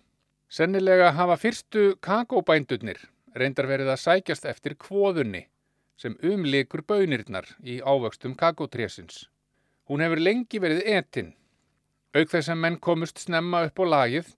[0.53, 2.99] Sennilega hafa fyrstu kakóbændurnir
[3.33, 5.47] reyndar verið að sækjast eftir kvóðunni
[5.97, 9.23] sem umlikur bönirnar í ávöxtum kakótrésins.
[9.89, 11.33] Hún hefur lengi verið etinn,
[12.13, 14.29] auk þess að menn komust snemma upp á lagið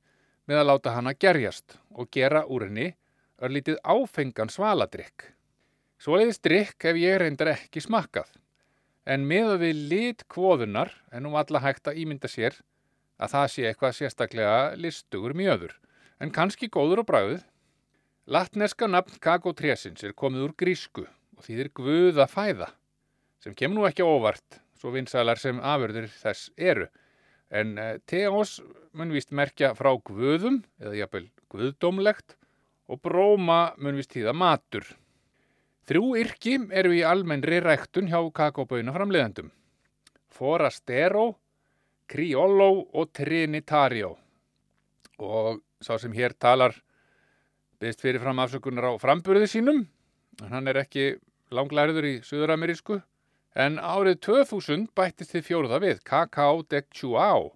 [0.48, 2.90] með að láta hana gerjast og gera úr henni
[3.44, 5.34] örlítið áfengan svaladrykk.
[6.00, 8.30] Svoleiðis drykk ef ég reyndar ekki smakkað,
[9.04, 12.62] en með að við lit kvóðunar er nú alla hægt að ímynda sér
[13.20, 15.76] að það sé eitthvað sérstaklega listugur mjöður,
[16.20, 17.44] en kannski góður á bræðið.
[18.26, 22.72] Latneska nafn kakótrésins er komið úr grísku og þýðir guða fæða,
[23.44, 26.88] sem kemur nú ekki óvart, svo vinsælar sem afurður þess eru,
[27.52, 28.58] en eh, teos
[28.96, 32.38] mun vist merkja frá guðum, eða jafnvel guðdómlegt,
[32.90, 34.88] og bróma mun vist tíða matur.
[35.86, 39.52] Þrjú yrki eru í almennri ræktun hjá kakóböina framleiðendum.
[40.34, 41.36] Forastero,
[42.10, 44.16] Criollo og Trinitario.
[45.22, 46.74] Og sá sem hér talar
[47.80, 49.84] byrst fyrir fram afsökunar á framburði sínum.
[50.50, 51.18] Hann er ekki
[51.54, 53.02] langlærður í Suður-Amerísku.
[53.56, 57.54] En árið 2000 bættist þið fjóruða við, Cacao de Chuao.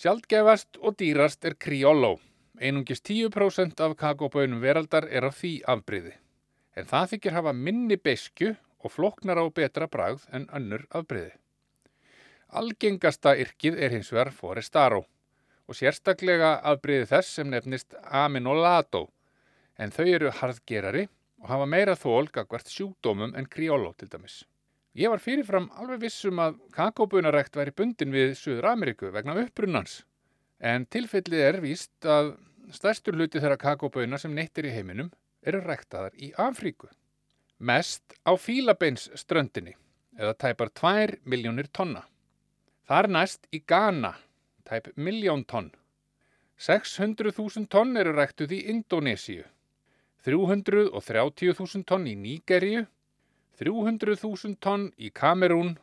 [0.00, 2.16] Sjaldgefast og dýrast er Criollo.
[2.60, 6.16] Einungis 10% af kakóbönum veraldar er af því afbriði.
[6.76, 11.32] En það þykir hafa minni besku og floknar á betra bragð en önnur afbriði.
[12.50, 15.04] Algengasta yrkið er hins vegar Forestaro
[15.70, 19.06] og sérstaklega afbriði þess sem nefnist Aminolato
[19.78, 21.06] en þau eru harðgerari
[21.40, 24.42] og hafa meira þól gagvart sjúkdómum en Criollo til dæmis.
[24.98, 30.00] Ég var fyrirfram alveg vissum að kakóbunarækt væri bundin við Suður Ameríku vegna uppbrunans
[30.58, 32.34] en tilfellið er víst að
[32.74, 35.12] stærstur hluti þeirra kakóbuna sem neittir í heiminum
[35.46, 36.90] eru ræktaðar í Afríku.
[37.58, 39.76] Mest á Fílabeins ströndinni
[40.18, 42.02] eða tæpar 2 miljónir tonna.
[42.90, 44.16] Þar næst í Ghana,
[44.68, 45.70] tæp miljón tonn.
[46.60, 49.46] 600.000 tonn eru ræktuð í Indonésiu,
[50.26, 52.82] 330.000 tonn í Nígeríu,
[53.60, 55.78] 300.000 tonn í Kamerún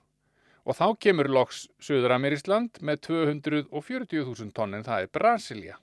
[0.68, 5.78] og þá kemur loks Suður-Amerísland með 240.000 tonn en það er Brasilia.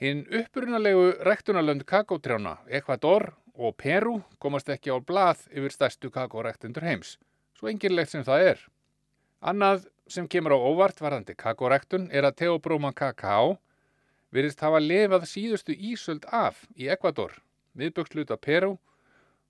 [0.00, 7.18] Hinn upprunalegu rektunarlönd kakótrjána, Ecuador og Peru komast ekki á blað yfir stærstu kakórektundur heims,
[7.58, 8.62] svo engirlegt sem það er.
[9.44, 13.58] Annað sem kemur á óvart varðandi kakórektun er að Theobroma cacao
[14.34, 17.32] virðist hafa lifað síðustu ísöld af í Ecuador,
[17.78, 18.76] miðböksluta Peru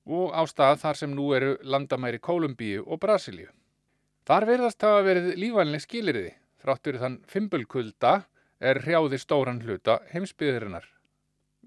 [0.04, 3.48] og á stað þar sem nú eru landamæri Kólumbíu og Brasilíu.
[4.28, 8.14] Þar verðast hafa verið lífanleg skiliriði, þráttur þann fimbulkulda
[8.60, 10.84] er hrjáði stóran hluta heimsbyðirinnar.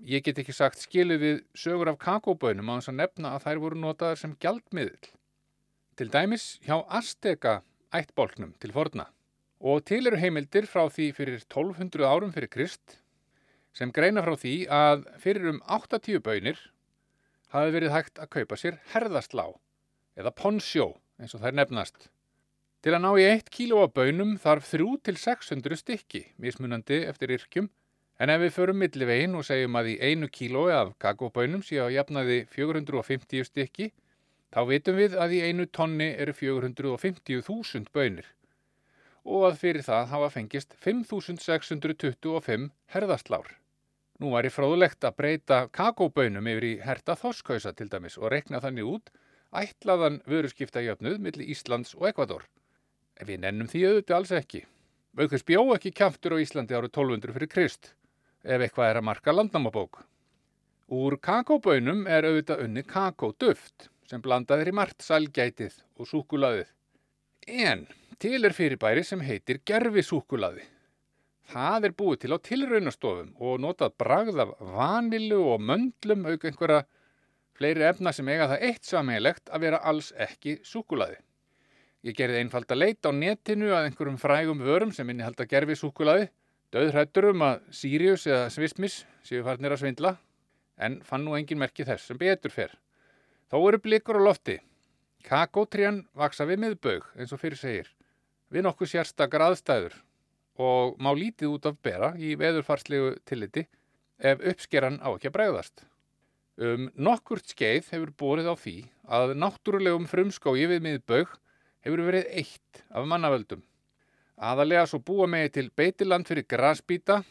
[0.06, 3.62] Ég get ekki sagt skilu við sögur af kakóbönum á þess að nefna að þær
[3.66, 5.12] voru notaðar sem gjaldmiðl.
[5.98, 7.62] Til dæmis hjá Azteka
[7.94, 9.08] ættbólknum til forna
[9.64, 12.98] og til eru heimildir frá því fyrir 1200 árum fyrir Krist
[13.78, 16.60] sem greina frá því að fyrir um 80 bönir
[17.54, 19.46] hafi verið hægt að kaupa sér herðaslá
[20.20, 22.10] eða ponsjó eins og þær nefnast.
[22.84, 27.70] Til að ná í 1 kíló af bönum þarf 3-600 stykki, mismunandi eftir yrkjum,
[28.20, 31.88] en ef við förum millivegin og segjum að í 1 kílói af kakóbönum sé á
[31.94, 33.92] jafnaði 450 stykki,
[34.54, 38.26] þá vitum við að í einu tonni eru 450.000 bönir.
[39.24, 43.54] og að fyrir það hafa fengist 5625 herðaslár.
[44.20, 48.60] Nú var í fróðlegt að breyta kakóbönum yfir í herta þorskausa til dæmis og rekna
[48.60, 49.14] þannig út
[49.56, 52.44] ætlaðan vöruskiptajöfnuð millir Íslands og Ekvador.
[53.16, 54.66] En við nennum því auðvitað alls ekki.
[55.16, 57.94] Aukveðs bjó ekki kjaftur á Íslandi árið 1200 fyrir Krist,
[58.44, 60.04] ef eitthvað er að marka landnámabók.
[60.92, 66.68] Úr kakóbönum er auðvitað unni kakóduft sem blandaðir í margt sælgætið og súkulaðið.
[67.50, 67.88] En
[68.22, 70.68] til er fyrirbæri sem heitir gerfisúkulaði.
[71.50, 76.84] Það er búið til á tilraunastofum og notað bragð af vanilu og möndlum auk einhverja
[77.58, 81.18] fleiri efna sem eiga það eitt sammeilegt að vera alls ekki súkulaði.
[82.06, 85.80] Ég gerði einfald að leita á netinu að einhverjum frægum vörum sem inni halda gerfi
[85.80, 86.30] súkulaði,
[86.74, 90.18] döðrættur um að Sirius eða Svismis séu farnir að svindla,
[90.78, 92.74] en fann nú engin merki þess sem betur fer.
[93.54, 94.56] Þó eru blikur á lofti.
[95.22, 97.92] Kakótrían vaksa við miðbaug, eins og fyrir segir,
[98.50, 100.00] við nokkuð sérstakar aðstæður
[100.58, 103.68] og má lítið út af bera í veðurfarslegu tilliti
[104.18, 105.86] ef uppskeran á ekki að bregðast.
[106.58, 108.76] Um nokkurt skeið hefur borið á því
[109.22, 111.38] að náttúrulegum frumskói við miðbaug
[111.86, 113.62] hefur verið eitt af mannavöldum.
[114.34, 117.22] Aðalega svo búa megi til beitiland fyrir grasbíta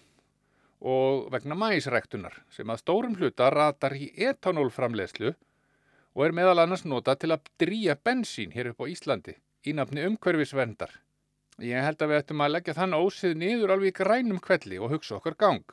[0.78, 5.34] og vegna mæsræktunar sem að stórum hluta ratar í etanólframlegslu
[6.12, 10.04] og er meðal annars nota til að drýja bensín hér upp á Íslandi í nafni
[10.08, 10.90] umhverfisverndar.
[11.62, 15.18] Ég held að við ættum að leggja þann ósið niður alveg grænum kvelli og hugsa
[15.18, 15.64] okkar gang.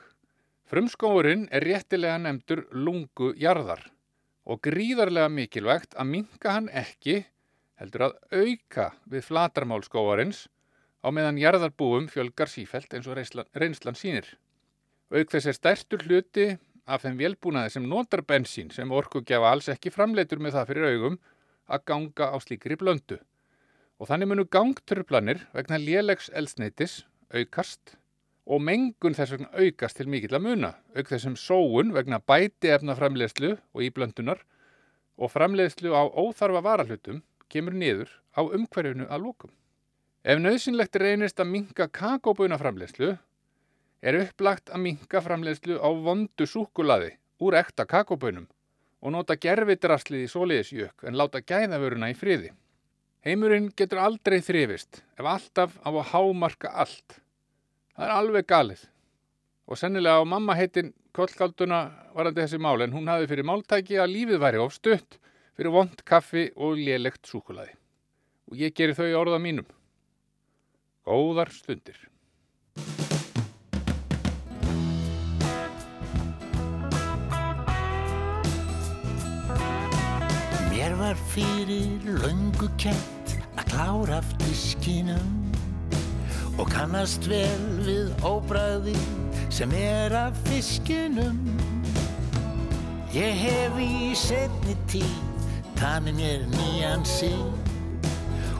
[0.70, 3.82] Frumskóurinn er réttilega nefndur lungu jarðar
[4.46, 7.24] og gríðarlega mikilvægt að minka hann ekki
[7.80, 10.44] heldur að auka við flatarmálskóarins
[11.00, 14.28] á meðan jarðarbúum fjölgar sífelt eins og reynslan, reynslan sínir.
[15.10, 16.46] Auk þess er stærstur hluti
[16.90, 21.18] af þeim velbúnaði sem notar bensín sem orkugjafa alls ekki framleitur með það fyrir augum
[21.70, 23.20] að ganga á slíkri blöndu.
[24.00, 27.96] Og þannig munu gangtruplanir vegna lélegs elsneitis aukast
[28.50, 32.96] og mengun þess vegna aukast til mikill að muna, auk þessum sóun vegna bæti efna
[32.98, 34.42] framleiðslu og íblöndunar
[35.20, 37.22] og framleiðslu á óþarfa varahlutum
[37.52, 39.52] kemur niður á umhverfinu að lókum.
[40.24, 43.14] Ef nöðsynlegt reynist að minka kakóbuna framleiðslu,
[44.00, 48.46] er upplagt að minka framleiðslu á vondu súkulaði úr ekta kakóbunum
[49.00, 52.52] og nota gerfidraslið í soliðisjökk en láta gæðavöruna í friði.
[53.24, 57.20] Heimurinn getur aldrei þrifist ef alltaf á að hámarka allt.
[57.96, 58.84] Það er alveg galið.
[59.68, 61.80] Og sennilega á mamma heitin kollgalduna
[62.16, 65.18] varandi þessi mál en hún hafi fyrir máltæki að lífið væri of stutt
[65.56, 67.74] fyrir vond kaffi og lélegt súkulaði.
[68.50, 69.68] Og ég geri þau orða mínum.
[71.04, 71.98] Góðar stundir.
[81.10, 85.30] Var fyrir löngu kent að klára af diskinum
[86.54, 88.94] og kannast vel við óbræði
[89.50, 91.40] sem er af fiskinum.
[93.10, 95.16] Ég hef í setni tíð
[95.80, 97.34] tanið mér nýjan sig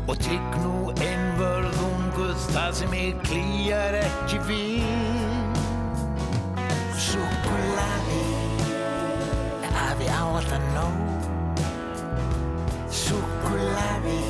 [0.09, 5.55] og trygg nú einvörðunguð það sem ég klýjar ekki við.
[6.99, 8.27] Súkulaði,
[9.87, 11.10] afi á alltaf nóg
[13.61, 14.21] súkulaði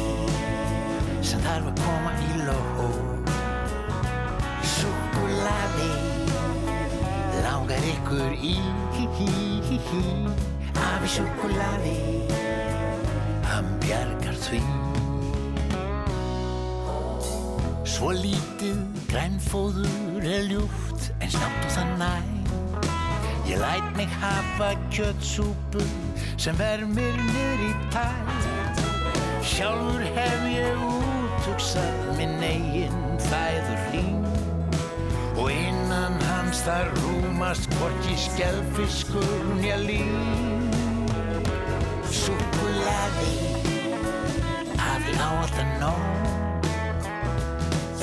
[1.22, 2.56] sem þarf að koma í ló
[4.66, 5.90] súkulaði
[7.44, 8.56] langar ykkur í.
[10.80, 11.94] Afi súkulaði
[13.46, 14.60] hann bjargar því.
[17.86, 22.12] Svo lítið grænfóður er ljúft en snátt og það næ.
[23.50, 25.86] Ég læt mig hafa kjötsúpu
[26.36, 28.59] sem vermir niður í tæ.
[29.50, 34.20] Sjálfur hef ég útugsað minn eigin fæður hlín
[35.34, 39.26] og innan hans þar rúmast hvorki skellfiskur
[39.56, 40.70] nýja lín.
[42.20, 43.34] Súkulaði,
[44.78, 46.32] hafi á alltaf nóg.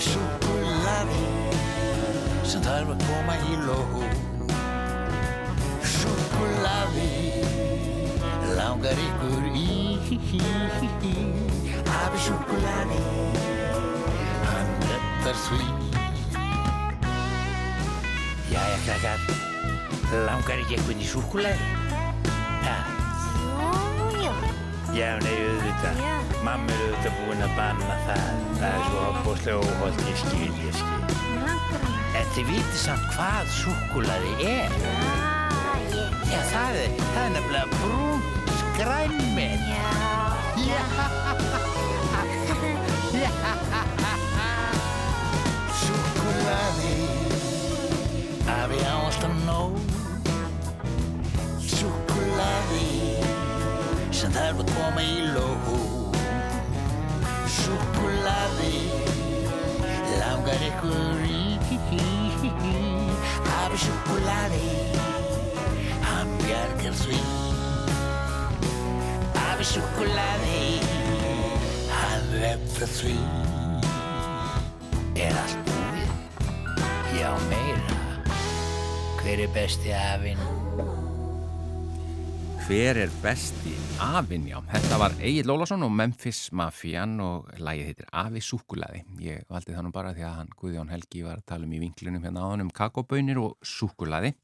[0.10, 1.26] Súkulaði,
[2.44, 4.17] sem þarf að koma í lóð.
[8.78, 10.18] Langar ykkur í
[11.88, 13.00] Hafi súkulaði
[14.46, 15.70] hann rettar því
[18.52, 19.24] Jæja krakkar
[20.28, 21.72] langar ekki eitthvað í súkulaði?
[22.68, 22.78] Ha?
[23.42, 24.36] Jú, jú.
[24.94, 26.14] Já, nei, auðvitað Já.
[26.46, 30.78] Mamma er auðvitað búin að banna það Það er svo opbóðslega óholt, ég skil, ég
[30.78, 30.96] skil.
[32.18, 34.82] En þið vitið samt hvað súkulaði er.
[36.30, 38.37] Já, það er, það er nefnilega brúnt
[38.78, 39.62] grænmið.
[39.74, 39.92] Já.
[40.70, 40.84] Já.
[43.22, 43.32] Já.
[45.82, 46.96] Súkulaði
[48.58, 49.74] af ég ást að nóg.
[51.74, 52.86] Súkulaði
[54.12, 55.50] sem þarf að koma í ló.
[57.58, 58.76] Súkulaði
[60.22, 61.38] langar ykkur í.
[63.48, 64.62] Hafi súkulaði,
[66.06, 67.47] hann bjargar því.
[69.58, 70.58] Hafi súkulaði
[71.90, 73.14] Hann refður því
[75.18, 76.12] Er allt búið?
[77.18, 77.96] Já, meira
[79.18, 80.44] Hver er besti afinn?
[82.68, 83.74] Hver er besti
[84.06, 84.60] afinn, já?
[84.76, 89.02] Þetta var Egil Lólasson og Memphis Mafian og lagið heitir Afi Súkulaði.
[89.26, 91.82] Ég valdi það nú bara því að hann Guðjón Helgi var að tala um í
[91.82, 94.36] vinklinum hérna áðan um kakobönir og súkulaði.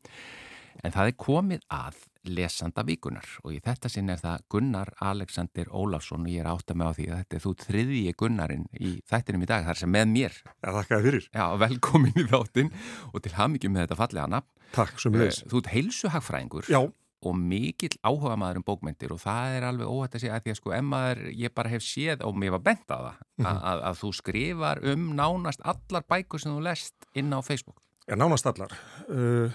[0.81, 5.67] En það er komið að lesanda vikunar og í þetta sinn er það Gunnar Alexander
[5.75, 8.65] Ólafsson og ég er átt að með á því að þetta er þú þriðji Gunnarinn
[8.79, 10.37] í þættinum í dag þar sem með mér.
[10.63, 11.27] Já, þakkaði fyrir.
[11.35, 12.73] Já, velkomin í þáttinn
[13.13, 14.51] og til hamingjum með þetta fallega nafn.
[14.73, 15.43] Takk, sem leis.
[15.51, 16.79] Þú ert heilsuhagfræðingur Já,
[17.23, 20.51] og mikill áhuga maður um bókmyndir og það er alveg óhætt að segja að því
[20.55, 23.45] að sko ef maður, ég bara hef séð og mér var bent á það Mhm.
[23.49, 27.79] að, að, að þú skrifar um nánast allar bækur sem þú lest inn á Facebook
[28.07, 28.75] já, nánast allar.
[29.07, 29.49] Uh,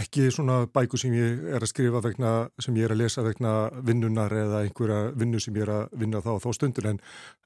[0.00, 2.32] ekki svona bækur sem ég er að skrifa vegna,
[2.62, 6.22] sem ég er að lesa vegna vinnunar eða einhverja vinnu sem ég er að vinna
[6.24, 7.00] þá og þá stundur, en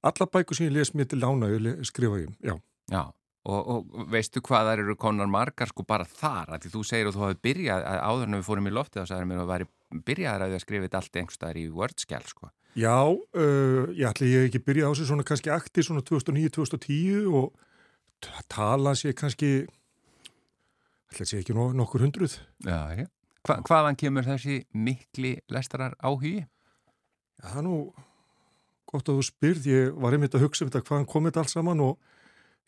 [0.06, 1.50] allar bækur sem ég les mér til lána,
[1.86, 2.56] skrifa ég, já.
[2.92, 3.02] Já,
[3.50, 7.10] og, og veistu hvað þær eru konar margar sko bara þar að því þú segir
[7.10, 9.50] að þú hafi byrjað að áður en við fórum í loftið og sagðir mér að
[9.52, 9.68] væri
[10.06, 14.28] byrjaðar að því að skrifa þetta allt einhverstaðar í Wordskjál sko Já, uh, ég ætli
[14.34, 17.54] ég ekki byrja á sig svona kannski akti svona 2009-2010 og
[18.52, 19.64] tala sér kannski,
[21.12, 22.38] ætli sé ekki no nokkur hundruð.
[22.66, 23.06] Já, já
[23.46, 26.40] Hva, Hvaðan kemur þessi mikli lestarar áhugi?
[27.38, 27.76] Já, það er nú
[28.90, 31.52] gott að þú spyrð, ég var einmitt að hugsa um þetta hvaðan kom þetta allt
[31.52, 31.98] saman og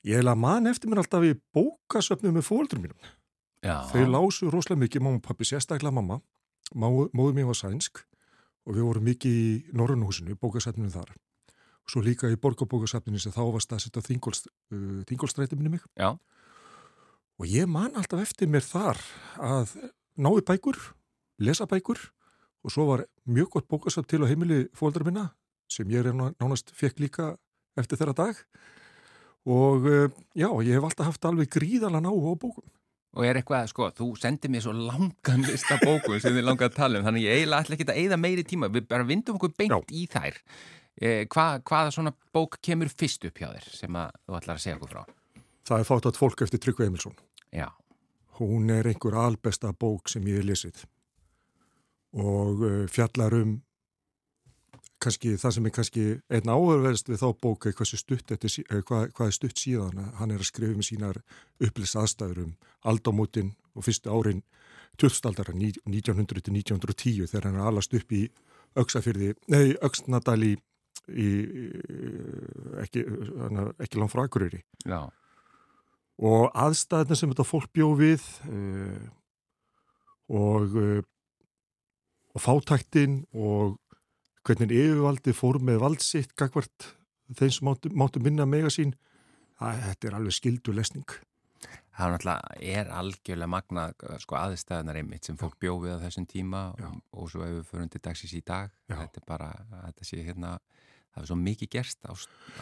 [0.07, 2.99] ég hef að man eftir mér alltaf í bókasöfnum með fóldur mínum.
[3.64, 6.20] Já, Þau lásu rosalega mikið, mamma og pappi, sérstaklega mamma,
[6.78, 8.05] móður mér var sænsk
[8.68, 11.14] og við vorum mikið í Norrannhúsinu, bókasöfnum þar.
[11.89, 15.82] Og svo líka í borgarbókasöfninu sem þá var staðsett á Þingolst, uh, mig.
[15.97, 16.12] Já.
[17.39, 18.99] Og ég man alltaf eftir mér þar
[19.39, 19.74] að
[20.18, 20.78] náði bækur,
[21.39, 22.01] lesa bækur
[22.66, 25.28] og svo var mjög gott bókasöfn til á heimili fóldra minna
[25.70, 27.36] sem ég er ná- nánast fekk líka
[27.78, 28.41] eftir þeirra dag.
[29.49, 32.64] Og uh, já, ég hef alltaf haft alveg gríðalega ná á bókum.
[33.16, 36.76] Og er eitthvað, sko, þú sendir mér svo langan lista bókum sem þið langar að
[36.76, 39.55] tala um, þannig ég eiginlega ætla ekki að eyða meiri tíma, við bara vindum okkur
[39.57, 39.78] beint Já.
[39.95, 40.36] í þær.
[40.99, 44.64] Eh, hva, hvaða svona bók kemur fyrst upp hjá þér sem að þú ætlar að
[44.66, 45.03] segja okkur frá?
[45.68, 47.16] Það er fátt að fólk eftir Tryggva Emilsson.
[47.55, 47.68] Já,
[48.38, 50.84] Hún er einhver albesta bók sem ég hef lesið
[52.18, 53.57] og uh, fjallar um
[55.03, 59.34] kannski það sem er kannski einn áhörverðist við þá bók er eh, hvað, hvað er
[59.34, 60.01] stutt síðan.
[60.18, 61.20] Hann er að skrifa um sínar
[61.62, 64.42] upplýst aðstæður um aldamótin og fyrstu árin
[64.99, 68.24] 2000-aldara 1900-1910 þegar hann er alast upp í
[68.78, 70.51] Öksafyrði, nei, Öksnadal í,
[71.09, 71.28] í,
[72.82, 73.07] ekki,
[73.80, 74.61] ekki langt frá Akureyri.
[74.84, 75.07] Já,
[76.18, 79.06] og aðstæðina sem þetta fólk bjó við uh,
[80.28, 81.02] og uh,
[82.36, 83.78] og fátæktin og
[84.46, 86.92] hvernig yfirvaldi fór með valdsitt gagvart
[87.36, 88.94] þeim sem máttu, máttu minna mega sín
[89.58, 91.18] að þetta er alveg skildu lesning
[91.98, 96.62] það er náttúrulega er algjörlega magnað sko, aðstæðanar einmitt sem fólk bjófið á þessum tíma
[96.78, 96.86] Já.
[96.86, 99.00] og, og svo ef við förum til dagsins í dag, Já.
[99.00, 99.48] þetta er bara,
[99.88, 100.52] þetta sé hérna,
[101.10, 102.12] það er svo mikið gerst á,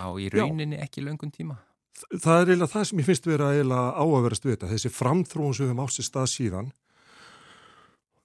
[0.00, 1.58] á í rauninni ekki löngum tíma.
[1.96, 5.64] Það er eiginlega það sem ég finnst vera eiginlega áhugaverðast við þetta, þessi framþróun sem
[5.64, 6.70] við höfum átt sér stað síðan.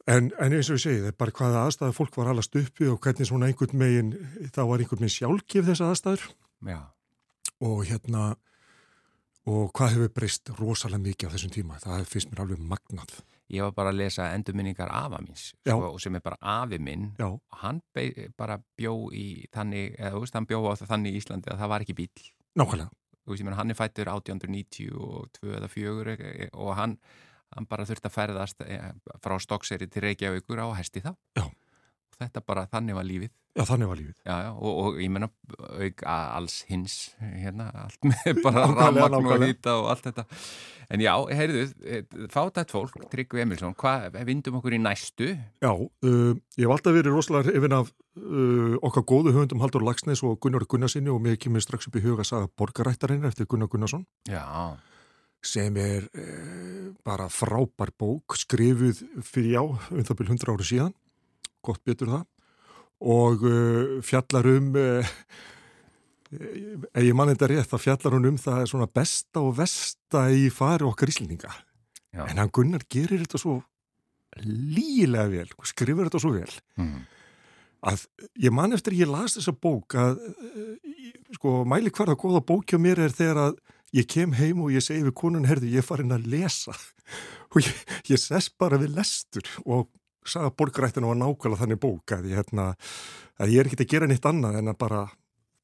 [0.10, 2.88] En, en eins og ég segi, það er bara hvaða aðstæður fólk var alast uppi
[2.90, 4.14] og hvernig svona einhvern megin,
[4.52, 6.24] þá var einhvern megin sjálfgef þessa aðstæður.
[6.68, 6.80] Já,
[7.62, 8.24] og hérna
[9.50, 13.14] og hvað hefur breyst rosalega mikið á þessum tíma, það finnst mér alveg magnað.
[13.52, 17.10] Ég var bara að lesa endurminningar afa míns sko, sem er bara afi minn.
[17.20, 17.82] Já, og hann
[18.40, 21.72] bara bjó í þannig, eða þú veist, hann bjó á þannig í Íslandi að það
[21.74, 22.28] var ekki bíl.
[22.56, 26.16] nákvæmlega veist, ég menn, hann er fættur 1892 eða 4
[26.52, 26.98] og hann,
[27.56, 28.92] hann bara þurfti að ferðast eh,
[29.24, 31.14] frá Stokkseri til Reykjavíkur á hesti þá.
[31.38, 31.46] Já.
[32.22, 33.34] Þetta bara, þannig var lífið.
[33.58, 34.18] Já, þannig var lífið.
[34.26, 35.30] Já, já, og, og ég menna
[35.60, 40.28] auk að alls hins, hérna, allt með bara rafmagn og hýta og allt þetta.
[40.92, 41.64] En já, heyrðu,
[42.34, 45.30] fátætt fólk, Tryggvi Emilsson, hvað, vindum okkur í næstu?
[45.64, 50.24] Já, uh, ég hef alltaf verið rosalega hrifin af uh, okkar góðu höfundum Haldur Lagsnes
[50.28, 53.72] og Gunnar Gunnarsinni og mér kemur strax upp í huga að saga Borgarættarinn eftir Gunnar
[53.72, 54.04] Gunnarsson.
[54.28, 54.44] Já,
[55.42, 60.94] sem er uh, bara frábær bók skrifuð fyrir já um það byrjum 100 ári síðan
[61.66, 62.28] gott betur það
[63.02, 65.16] og uh, fjallar um uh,
[66.32, 70.28] ef ég mann þetta rétt þá fjallar hún um það er svona besta og vesta
[70.32, 71.52] í fari okkar Íslendinga
[72.12, 72.26] Já.
[72.28, 73.58] en hann Gunnar gerir þetta svo
[74.46, 77.02] lígilega vel, skrifur þetta svo vel mm.
[77.92, 78.06] að
[78.46, 82.80] ég man eftir ég las þessa bók að eh, sko mæli hverða góða bók hjá
[82.80, 83.60] mér er þegar að
[83.96, 86.76] ég kem heim og ég segi við konun herði ég er farin að lesa
[87.52, 87.74] og ég,
[88.14, 89.90] ég sess bara við lestur og
[90.26, 92.68] saga borgarættinu var nákvæmlega þannig bók að ég, hérna,
[93.42, 95.02] að ég er ekkert að gera neitt annað en að bara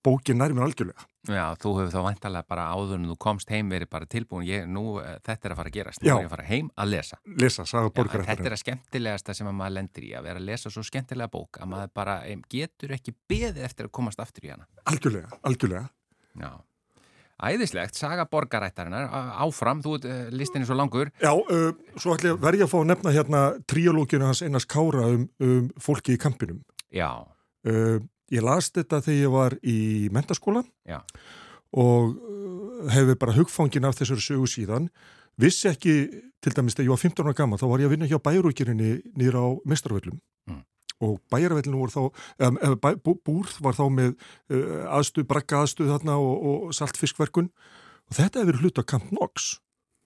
[0.08, 1.06] bókin nær mér algjörlega.
[1.28, 4.68] Já, þú hefur þá vantarlega bara áður en þú komst heim verið bara tilbúin, ég,
[4.72, 6.92] nú, eh, þetta er að fara að gerast, nú er ég að fara heim að
[6.94, 7.20] lesa.
[7.26, 8.48] Lesa saga Já, þetta borgarættinu.
[8.48, 11.60] er að skemmtilegasta sem að maður lendir í, að vera að lesa svo skemmtilega bók
[11.60, 12.16] að maður bara
[12.48, 14.68] getur ekki beðið eftir að komast aftur í hana.
[14.86, 15.90] Algjörlega, algjörlega.
[16.38, 16.52] Já.
[17.38, 19.12] Æðislegt, saga borgarættarinnar,
[19.46, 21.12] áfram, þú uh, listin er svo langur.
[21.22, 21.70] Já, uh,
[22.00, 25.68] svo ætla ég verði að fá að nefna hérna tríológinu hans Einars Kára um, um
[25.82, 26.64] fólki í kampinum.
[26.90, 27.28] Já,
[27.68, 28.00] Uh,
[28.32, 29.78] ég las þetta þegar ég var í
[30.14, 31.02] mentaskóla Já.
[31.76, 32.14] og
[32.94, 34.90] hefur bara hugfangin af þessari sögu síðan.
[35.42, 35.96] Vissi ekki,
[36.44, 38.92] til dæmis þegar ég var 15 ára gammal, þá var ég að vinna hjá bæjarúkirinni
[39.20, 40.20] nýra á mestarvöllum.
[40.50, 40.64] Mm.
[41.06, 45.94] Og bæjarvellinu voru þá, eða bæ, bú, búrð var þá með uh, aðstuð, brakka aðstuð
[45.94, 47.52] þarna og, og saltfiskverkun.
[48.08, 49.56] Og þetta hefur hlut af Camp Knox.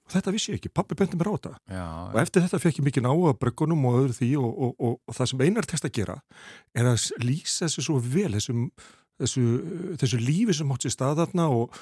[0.10, 1.54] Og þetta vissi ég ekki, pappi bendi mér á þetta.
[1.72, 4.74] já, Og eftir þetta fekk ég mikið ná að bröggunum og öðru því og, og,
[4.90, 6.18] og, það sem einar test að gera
[6.76, 8.66] er að lýsa þessu svo vel, þessum,
[9.22, 9.44] þessu,
[10.02, 11.80] þessu lífi sem átt sér stað þarna og,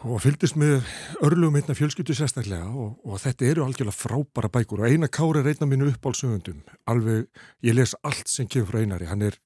[0.00, 0.86] og fylgdist með
[1.24, 5.68] örlugum einna fjölskyldu sérstaklega og, og þetta eru algjörlega frábæra bækur og Einar Kári einna
[5.68, 6.62] mínu uppálsöfundum.
[6.88, 7.28] Alveg,
[7.66, 9.36] ég les allt sem kemur frá Einari, hann er,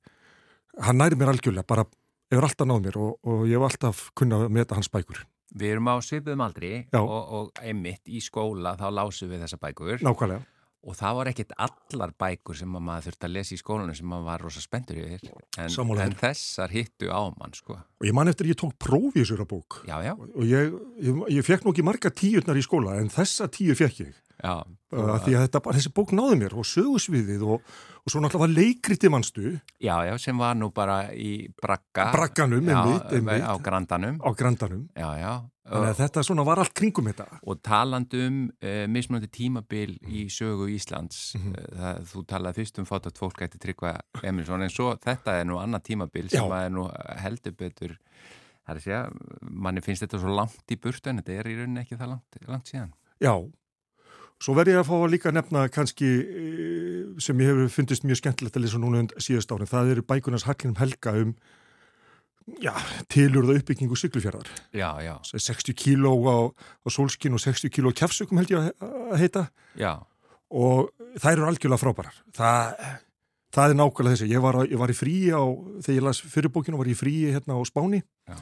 [0.78, 1.86] hann næri mér algjörlega, bara
[2.30, 5.24] hefur alltaf náð mér og, og ég hef alltaf kunnað að meta hans bækur.
[5.54, 10.02] við erum á svipuðum aldri og, og einmitt í skóla þá lásum við þessa bækur
[10.02, 10.42] Nákvæmlega.
[10.84, 14.10] Og það var ekkit allar bækur sem að maður þurfti að lesa í skólanum sem
[14.10, 15.30] maður var rosa spenntur yfir.
[15.56, 17.78] En, en þessar hittu á mann sko.
[18.00, 19.80] Og ég man eftir ég tók prófi í þessura bók.
[19.88, 23.48] Já, já, og ég, ég, ég fekk nú ekki marga tíurnar í skóla en þessa
[23.52, 24.20] tíu fekk ég.
[24.44, 24.60] Já.
[24.92, 27.64] Uh, því að þetta, þessi bók náði mér og sögusviðið og,
[28.02, 32.66] og svo náttúrulega var leikriti mannstu Já, já, sem var nú bara í brakka Bragganum,
[32.68, 33.46] já, einmitt, einmitt.
[33.46, 34.20] á grandanum.
[34.20, 34.86] Á grandanum.
[34.92, 35.32] Já, já
[35.64, 40.66] þannig að þetta svona var allt kringum þetta og talandum uh, mismunandi tímabil í sögu
[40.74, 41.54] Íslands Mhm.
[41.56, 45.48] uh, það, þú talaði fyrst um fátat fólk eftir Tryggva Emilsson en svo þetta er
[45.48, 46.48] nú annað tímabil sem Já.
[46.52, 46.86] að er nú
[47.24, 47.96] heldur betur
[48.64, 49.02] það er að segja,
[49.42, 52.38] manni finnst þetta svo langt í burtu en þetta er í rauninni ekki það langt,
[52.48, 53.34] langt síðan já,
[54.44, 58.20] svo verð ég að fá að líka nefna kannski eh, sem ég hefur fundist mjög
[58.22, 61.34] skemmtilegt að lesa núna síðast árin, það eru bækunars Hallgrim Helga um
[62.60, 62.72] já,
[63.12, 68.40] tilurða uppbyggingu syklufjörðar Já, já, 60 kíló á, á sólskinn og 60 kíló á kjafsökum
[68.42, 68.90] held ég að,
[69.20, 69.46] heita
[69.80, 69.92] já,
[70.54, 72.18] og þær eru algjörlega frábærar.
[72.36, 72.90] Það,
[73.54, 74.28] það er nákvæmlega þessi.
[74.34, 75.42] Ég var, ég var í fríi á,
[75.82, 78.36] þegar ég las fyrirbókinu, var ég í fríi hérna á Spáni Já.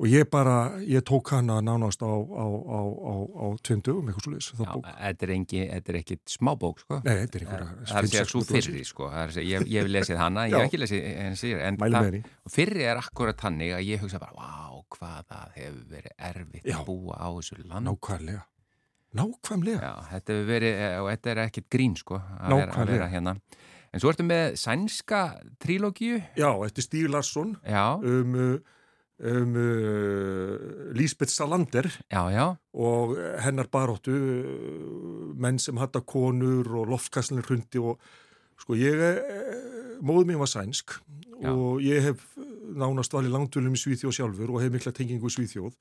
[0.00, 4.24] Og ég bara, ég tók hana nánast á, á, á, á, á tveim dögum, eitthvað
[4.24, 4.46] svo leiðis.
[4.56, 5.32] já þetta er,
[5.74, 8.84] þetta er ekkit smábók sko Nei, þetta er einhverja það er að segja svo fyrri
[8.88, 11.60] sko það er segja, ég, ég hef lesið hana, ég hef ekki lesið en, síður,
[11.68, 12.34] en Mæli það- með henni.
[12.48, 16.64] og fyrri er akkurat þannig að ég hugsa bara, vá, hvað það hefur verið erfitt
[16.72, 16.78] Já.
[16.80, 18.42] að búa á þessu land Nákvæmlega.
[19.20, 19.80] Nákvæmlega.
[19.82, 23.08] Já, þetta hefur verið, eh, og þetta er ekkit grín sko, að vera, að vera
[23.10, 23.36] hérna
[23.92, 25.22] en svo ertu með sænska
[25.58, 28.58] trílógíu Já, eftir Stíg Larsson já, um, uh,
[29.20, 36.88] um uh, Lísbeth Salander já, já, og hennar baróttu uh, menn sem hatta konur og
[36.94, 38.00] loftkastlinn hrundi og
[38.60, 40.98] sko ég eh, móður mín var sænsk
[41.40, 41.48] Já.
[41.52, 42.24] og ég hef
[42.76, 45.72] nánast valið langtölum í Svíþjóð sjálfur og hef mikla tengingu í Svíþjóð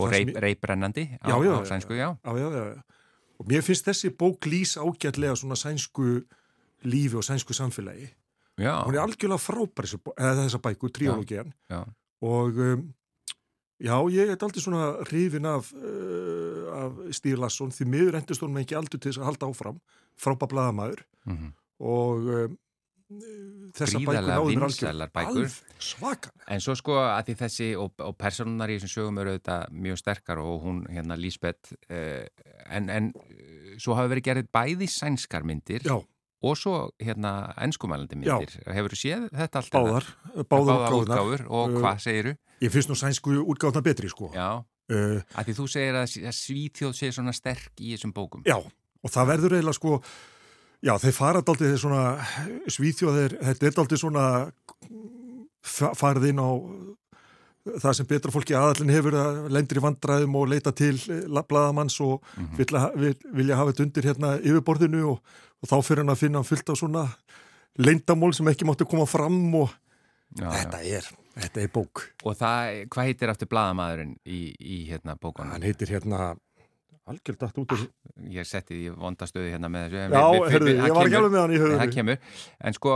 [0.00, 2.82] og ég- reiprennandi á, á sænsku, já Já, já, já, já.
[3.40, 6.22] Og mér finnst þessi bók lýs ágætlega svona sænsku
[6.84, 8.08] lífi og sænsku samfélagi.
[8.60, 11.52] Já, Hún er algjörlega frábær þessi bó- eða þessa bæku, tríológian.
[12.22, 12.84] Og um,
[13.82, 18.62] já, ég er aldrei svona hrifin af, uh, af Stír Larsson því miður endist honum
[18.62, 19.80] ekki aldur til þess að halda áfram,
[20.20, 21.54] frábær blaðamaður mhm.
[21.82, 22.60] og um,
[23.76, 25.32] þessa bækur Gríðarlega náðu mér vinsælar algjör bækur.
[25.32, 26.32] alveg svaka.
[26.54, 30.00] En svo sko að því þessi og, og personar í þessum sögum eru þetta mjög
[30.00, 32.26] sterkar og hún hérna Lísbeth eh,
[32.68, 35.96] en, en eh, svo hafa verið gerðið bæði sænskar myndir Já,
[36.42, 38.38] og svo hérna ennskumælandi Já.
[38.38, 38.56] myndir.
[38.66, 39.70] Hefur þú séð þetta allt?
[39.72, 41.16] báðar, Báðar, báðar útgáðunar.
[41.16, 42.34] útgáfur og Uh, hvað segiru?
[42.62, 44.30] Ég finnst nú sænsku útgáðuna betri, sko.
[44.34, 48.42] Já, Uh, að því þú segir að, að Svíþjóð sé svona sterk í þessum bókum.
[48.44, 50.02] Já, og það verður eiginlega sko,
[50.82, 52.02] já, þeir fara daldið svona,
[52.68, 54.24] svíþjóðir, þetta er daldið svona
[55.62, 56.50] fa- farið inn á
[57.64, 60.96] það sem betra fólki aðallin hefur að lendir í vandræðum og leita til
[61.48, 62.56] blaðamanns og Mhm.
[62.58, 65.20] vilja, vil, vilja hafa þetta undir hérna yfirborðinu og,
[65.62, 67.04] og þá fyrir hann að finna fullt af svona
[67.78, 69.70] leyndamól sem ekki máttu koma fram og
[70.36, 70.50] Já, já.
[70.62, 71.06] þetta er,
[71.36, 72.02] þetta er bók.
[72.24, 75.52] Og það, hvað heitir aftur blaðamaðurinn í, í hérna bókunum?
[75.52, 76.34] Hann heitir hérna
[77.10, 77.80] algjörð dætt út úr
[78.30, 80.02] Ég setti því vondastöði hérna með þessu.
[80.12, 81.78] Já, við- við- það ég var ekki alveg með hann í höfðunni.
[81.82, 82.18] Það kemur,
[82.68, 82.92] en sko,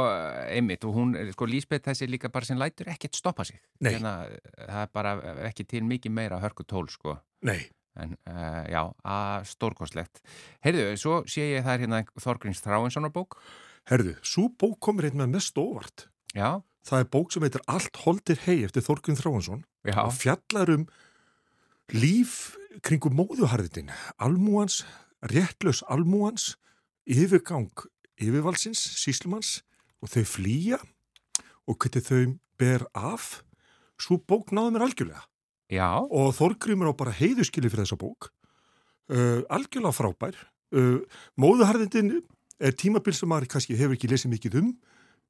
[0.57, 3.59] einmitt, og hún, sko, Lísbeth þessi líka bara sem lætur ekkert stoppa sig.
[3.82, 4.12] Hérna,
[4.61, 5.14] það er bara
[5.48, 7.18] ekki til mikið meira hörku tól, sko.
[7.42, 10.20] Nei, En uh, já, að stórkostlegt.
[10.62, 13.38] Heyrðu, svo sé ég það er hérna Þorgrins Þráinssonar bók.
[13.88, 16.09] herðu, svo bók einn með mest óvart.
[16.36, 20.68] Já, Það er bók sem heitir Allt holdir hei eftir Þorgrun Þráhansson já, og fjallar
[20.76, 20.84] um
[21.96, 24.83] líf kringum móðuharðitin, almúans,
[25.24, 26.55] réttlaus almúans,
[27.07, 27.70] yfirgang
[28.20, 29.61] yfirvalsins, síslumanns
[30.03, 30.81] og þau flýja
[31.66, 33.43] og hvernig þau ber af.
[33.97, 35.22] Svo bók náðu mér algjörlega
[35.72, 38.31] já, og Þorgrymur á bara heiðuskili fyrir þessa bók.
[39.09, 40.37] Uh, algjörlega frábær.
[40.74, 41.01] Uh,
[41.41, 42.18] móðuharðitin
[42.61, 44.74] er tímabil sem maður kannski hefur ekki lesið mikið um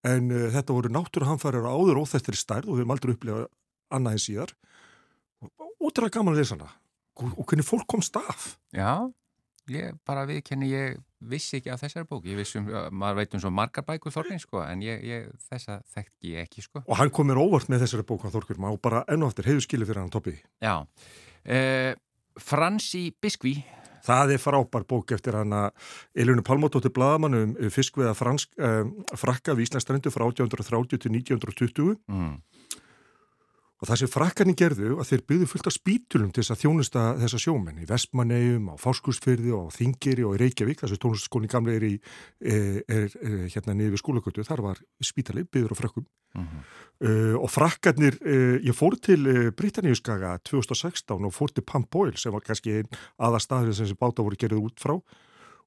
[0.07, 3.47] en uh, þetta voru náttúruhamfærar áður óþættir stærð og við höfum aldrei upplegað
[3.95, 4.57] annað en síðar.
[5.79, 6.73] Ótrúlega gaman að lesa hana
[7.23, 8.57] og, hvernig fólk komst af.
[8.75, 9.13] já.
[9.67, 12.27] Ég bara viðkenni, ég vissi ekki af þessari bók.
[12.31, 15.81] Ég vissi um, maður veit um svo margar bækur Þorgrins, sko, en ég, ég, þessa
[15.91, 16.85] þekkti ég ekki, sko.
[16.87, 19.49] Og hann kom mér óvart með þessari bók á Þorgrym og bara enn og aftur
[19.51, 20.37] heiðuskili fyrir hann toppi.
[20.63, 20.87] Já.
[21.43, 21.99] Uh,
[22.39, 23.57] Fransi Biskvi,
[24.07, 25.71] Það er frábær bók eftir hana
[26.15, 32.37] Elinu Palmóttóttir Bladamann um fiskveða fransk, um, frakka við Íslandsstrendu frá 1830 til 1920 mm,
[33.87, 37.03] og það sem frakkarnir gerðu að þeir byggðu fullt af spítulum til þess að þjónusta
[37.21, 41.77] þessa sjómenn í Vestmannegjum, á Fáskursfyrði og á Þingiri og í Reykjavík, þessi tónlistaskólinn gamle
[41.79, 46.67] er, er, er, er hérna niður við skólagötu, þar var spítali byggður á frakkum mm,
[47.07, 52.35] uh, og frakkarnir, uh, ég fór til uh, Britanníuskaga 2016 og fór til Pampoil sem
[52.35, 54.99] var kannski einn aða staður sem þessi báta voru gerðið út frá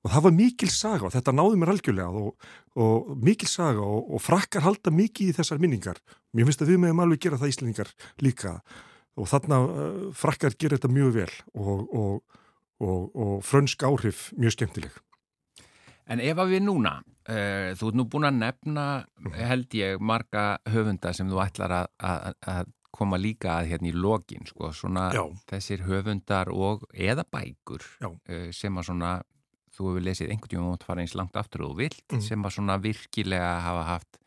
[0.06, 4.14] og það var mikil saga og þetta náði mér algjörlega og, og mikil saga og,
[4.16, 6.00] og frakkar halda mikið í þessar minningar.
[6.34, 7.92] Mér finnst að við meðum alveg gera það Íslendingar
[8.24, 8.56] líka
[9.20, 12.42] og þarna uh, frakkar gera þetta mjög vel og, og,
[12.80, 15.00] og, og frönsk áhrif mjög skemmtileg.
[16.10, 16.96] En ef að við núna,
[17.30, 18.86] uh, þú ert nú búin að nefna,
[19.36, 23.94] held ég, marga höfunda sem þú ætlar að, að, að koma líka að hérna í
[23.96, 25.22] lokin, sko, svona Já.
[25.52, 29.20] þessir höfundar og eða bækur uh, sem að svona,
[29.80, 32.22] þú hefur lesið einhvern tíma mátt fara eins langt aftur og þú vilt, Mhm.
[32.22, 34.18] sem að svona virkilega hafa haft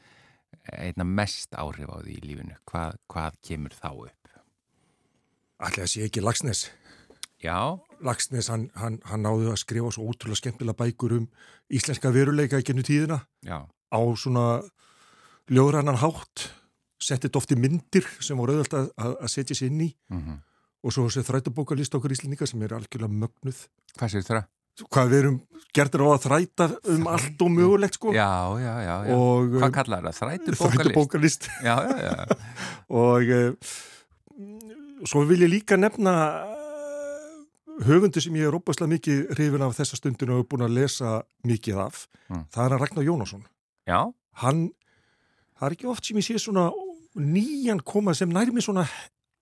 [0.72, 2.56] einna mest áhrif á því í lífinu.
[2.66, 4.28] Hvað, hvað kemur þá upp?
[5.62, 6.70] Að sé ekki Lagsnes.
[7.42, 11.28] Já, Lagsnes, hann, hann, hann náði að skrifa svo ótrúlega skemmtilega bækur um
[11.70, 14.62] íslenska veruleika í gennu tíðina já, á svona
[15.50, 16.50] ljóðrannan hátt,
[17.02, 20.40] settið oft í myndir sem voru auðvöld að, að, að setja sér inn í mm
[20.82, 23.58] og svo þessi þrætubókalist okkur íslendinga sem er algjörlega mögnuð.
[23.94, 24.46] hvað sér það?
[24.88, 25.40] Hvað við erum
[25.76, 28.12] gerðir á að þræta um allt og mögulegt sko.
[28.16, 29.16] Já, já, já, já.
[29.16, 30.18] Og Hvað kallar það?
[30.20, 30.72] Þrætu bókalist?
[30.78, 31.50] þrætubókalist.
[31.64, 31.76] Já.
[33.02, 33.76] og uh,
[35.08, 37.36] svo vil ég líka nefna uh,
[37.88, 41.20] höfundu sem ég er óbærslega mikið hrifin af þessa stundinu og er búin að lesa
[41.48, 42.06] mikið af.
[42.28, 42.44] Mm.
[42.52, 43.46] Það er að Ragnar Jónasson.
[43.88, 44.00] Já,
[44.40, 44.70] Hann,
[45.58, 46.70] það er ekki oft sem ég sé svona
[47.18, 48.86] nýjan koma sem næri mig svona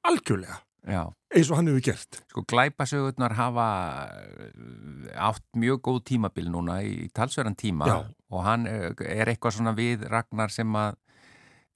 [0.07, 1.03] algjörlega já.
[1.35, 2.21] eins og hann hefur gert.
[2.31, 3.69] Sko glæpasögurnar hafa
[4.15, 7.99] eh, átt mjög góð tímabil núna í talsverðan tíma Já.
[8.31, 10.99] og hann eh, er eitthvað svona við Ragnar sem að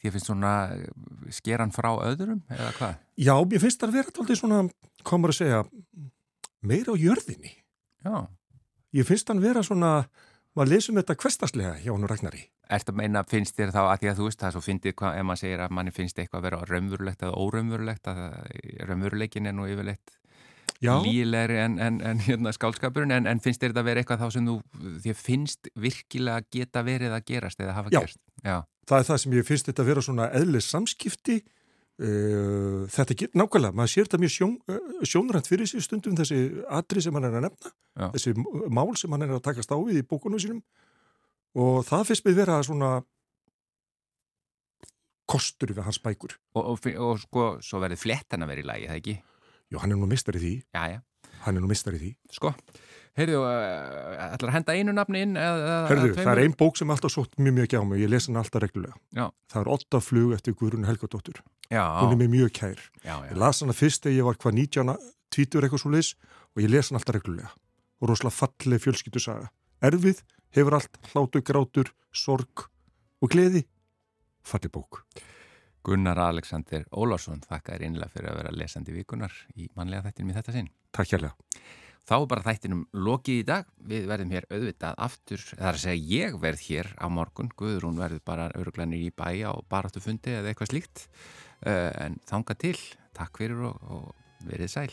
[0.05, 0.87] því finnst svona eh,
[1.33, 2.97] sker hann frá öðrum eða hvað?
[3.17, 4.63] Já, mér finnst að vera alltaf svona,
[5.05, 5.61] maður að segja,
[6.65, 7.53] meira á jörðinni.
[8.05, 8.17] Já.
[8.95, 9.93] Ég finnst hann vera svona,
[10.55, 12.43] maður lesum þetta hverstaslega hjá hann Ragnari.
[12.75, 15.17] Ertu að meina, finnst þér þá að því að þú veist það, svo fyndið hvað,
[15.19, 18.23] ef maður segir að manni finnst eitthvað að vera raunverulegt eða óraunverulegt, að
[18.89, 20.15] raunveruleikin er nú yfirleitt
[20.85, 24.35] lílegri en, en, en hérna skálskapurinn, en, en finnst þér þetta að vera eitthvað þá
[24.35, 24.57] sem þú,
[25.05, 28.01] þér finnst virkilega geta verið að gerast eða hafa Já.
[28.01, 28.21] gerst?
[28.45, 28.57] Já.
[28.89, 31.39] það er það sem ég finnst þetta að vera svona eðlis samskipti.
[31.95, 36.39] Uh, þetta get, nákvæmlega, maður sér þetta mjög sjón, uh, sjónrænt fyrir sig stundum þessi
[36.67, 38.07] atri sem hann er að nefna, Já.
[38.17, 38.33] þessi
[38.75, 40.65] mál sem hann er að takast á við í bókunum sínum
[41.55, 42.91] og það finnst mér vera svona
[45.31, 46.35] kostur við hans bækur.
[46.59, 49.17] Og, og, og sko, svo verður flettan að vera í lagi, það ekki?
[49.71, 51.01] Jú, hann er nú mistar í því, Já, já.
[51.45, 52.11] Hann er nú mistar í því.
[52.35, 52.51] Sko,
[53.19, 57.13] heyrðu, uh, ætlar að henda einu nafni inn eða það er ein bók sem alltaf
[57.15, 58.95] sótt mjög mjög á mig, ég lesa hann alltaf reglulega.
[59.15, 59.27] Já.
[59.53, 61.43] Það er Otta flug eftir Guðrún Helgadóttur.
[61.71, 62.81] Hún er mér mjög kær.
[63.05, 63.39] já, Ég já.
[63.39, 64.97] las hana fyrst þegar ég var hvað 19
[65.35, 66.15] tvítur eitthvað svo leis
[66.55, 67.51] og ég les hann alltaf reglulega.
[68.03, 69.49] Og rosalega falleg fjölskyttusaga.
[69.83, 70.23] Erfið,
[70.55, 72.67] hefur allt, hlátu, grátur, sorg
[73.23, 73.65] og gleði.
[74.45, 75.05] Falleg bók.
[75.85, 80.37] Gunnar Alexander Ólarsson, þakka þér einlega fyrir að vera lesandi vikunar í manlega þættinum í
[80.39, 80.69] þetta sinn.
[80.95, 81.35] Takk hérlega.
[82.05, 83.69] Þá er bara þættinum lokið í dag.
[83.89, 87.97] Við verðum hér auðvitað aftur, það er að segja ég verð hér á morgun, Guðrún
[87.97, 91.07] verður bara öruglanir í bæja og baráttu fundi eða eitthvað slíkt.
[91.65, 92.77] Uh, en þanga til,
[93.17, 94.93] takk fyrir og, og verið sæl.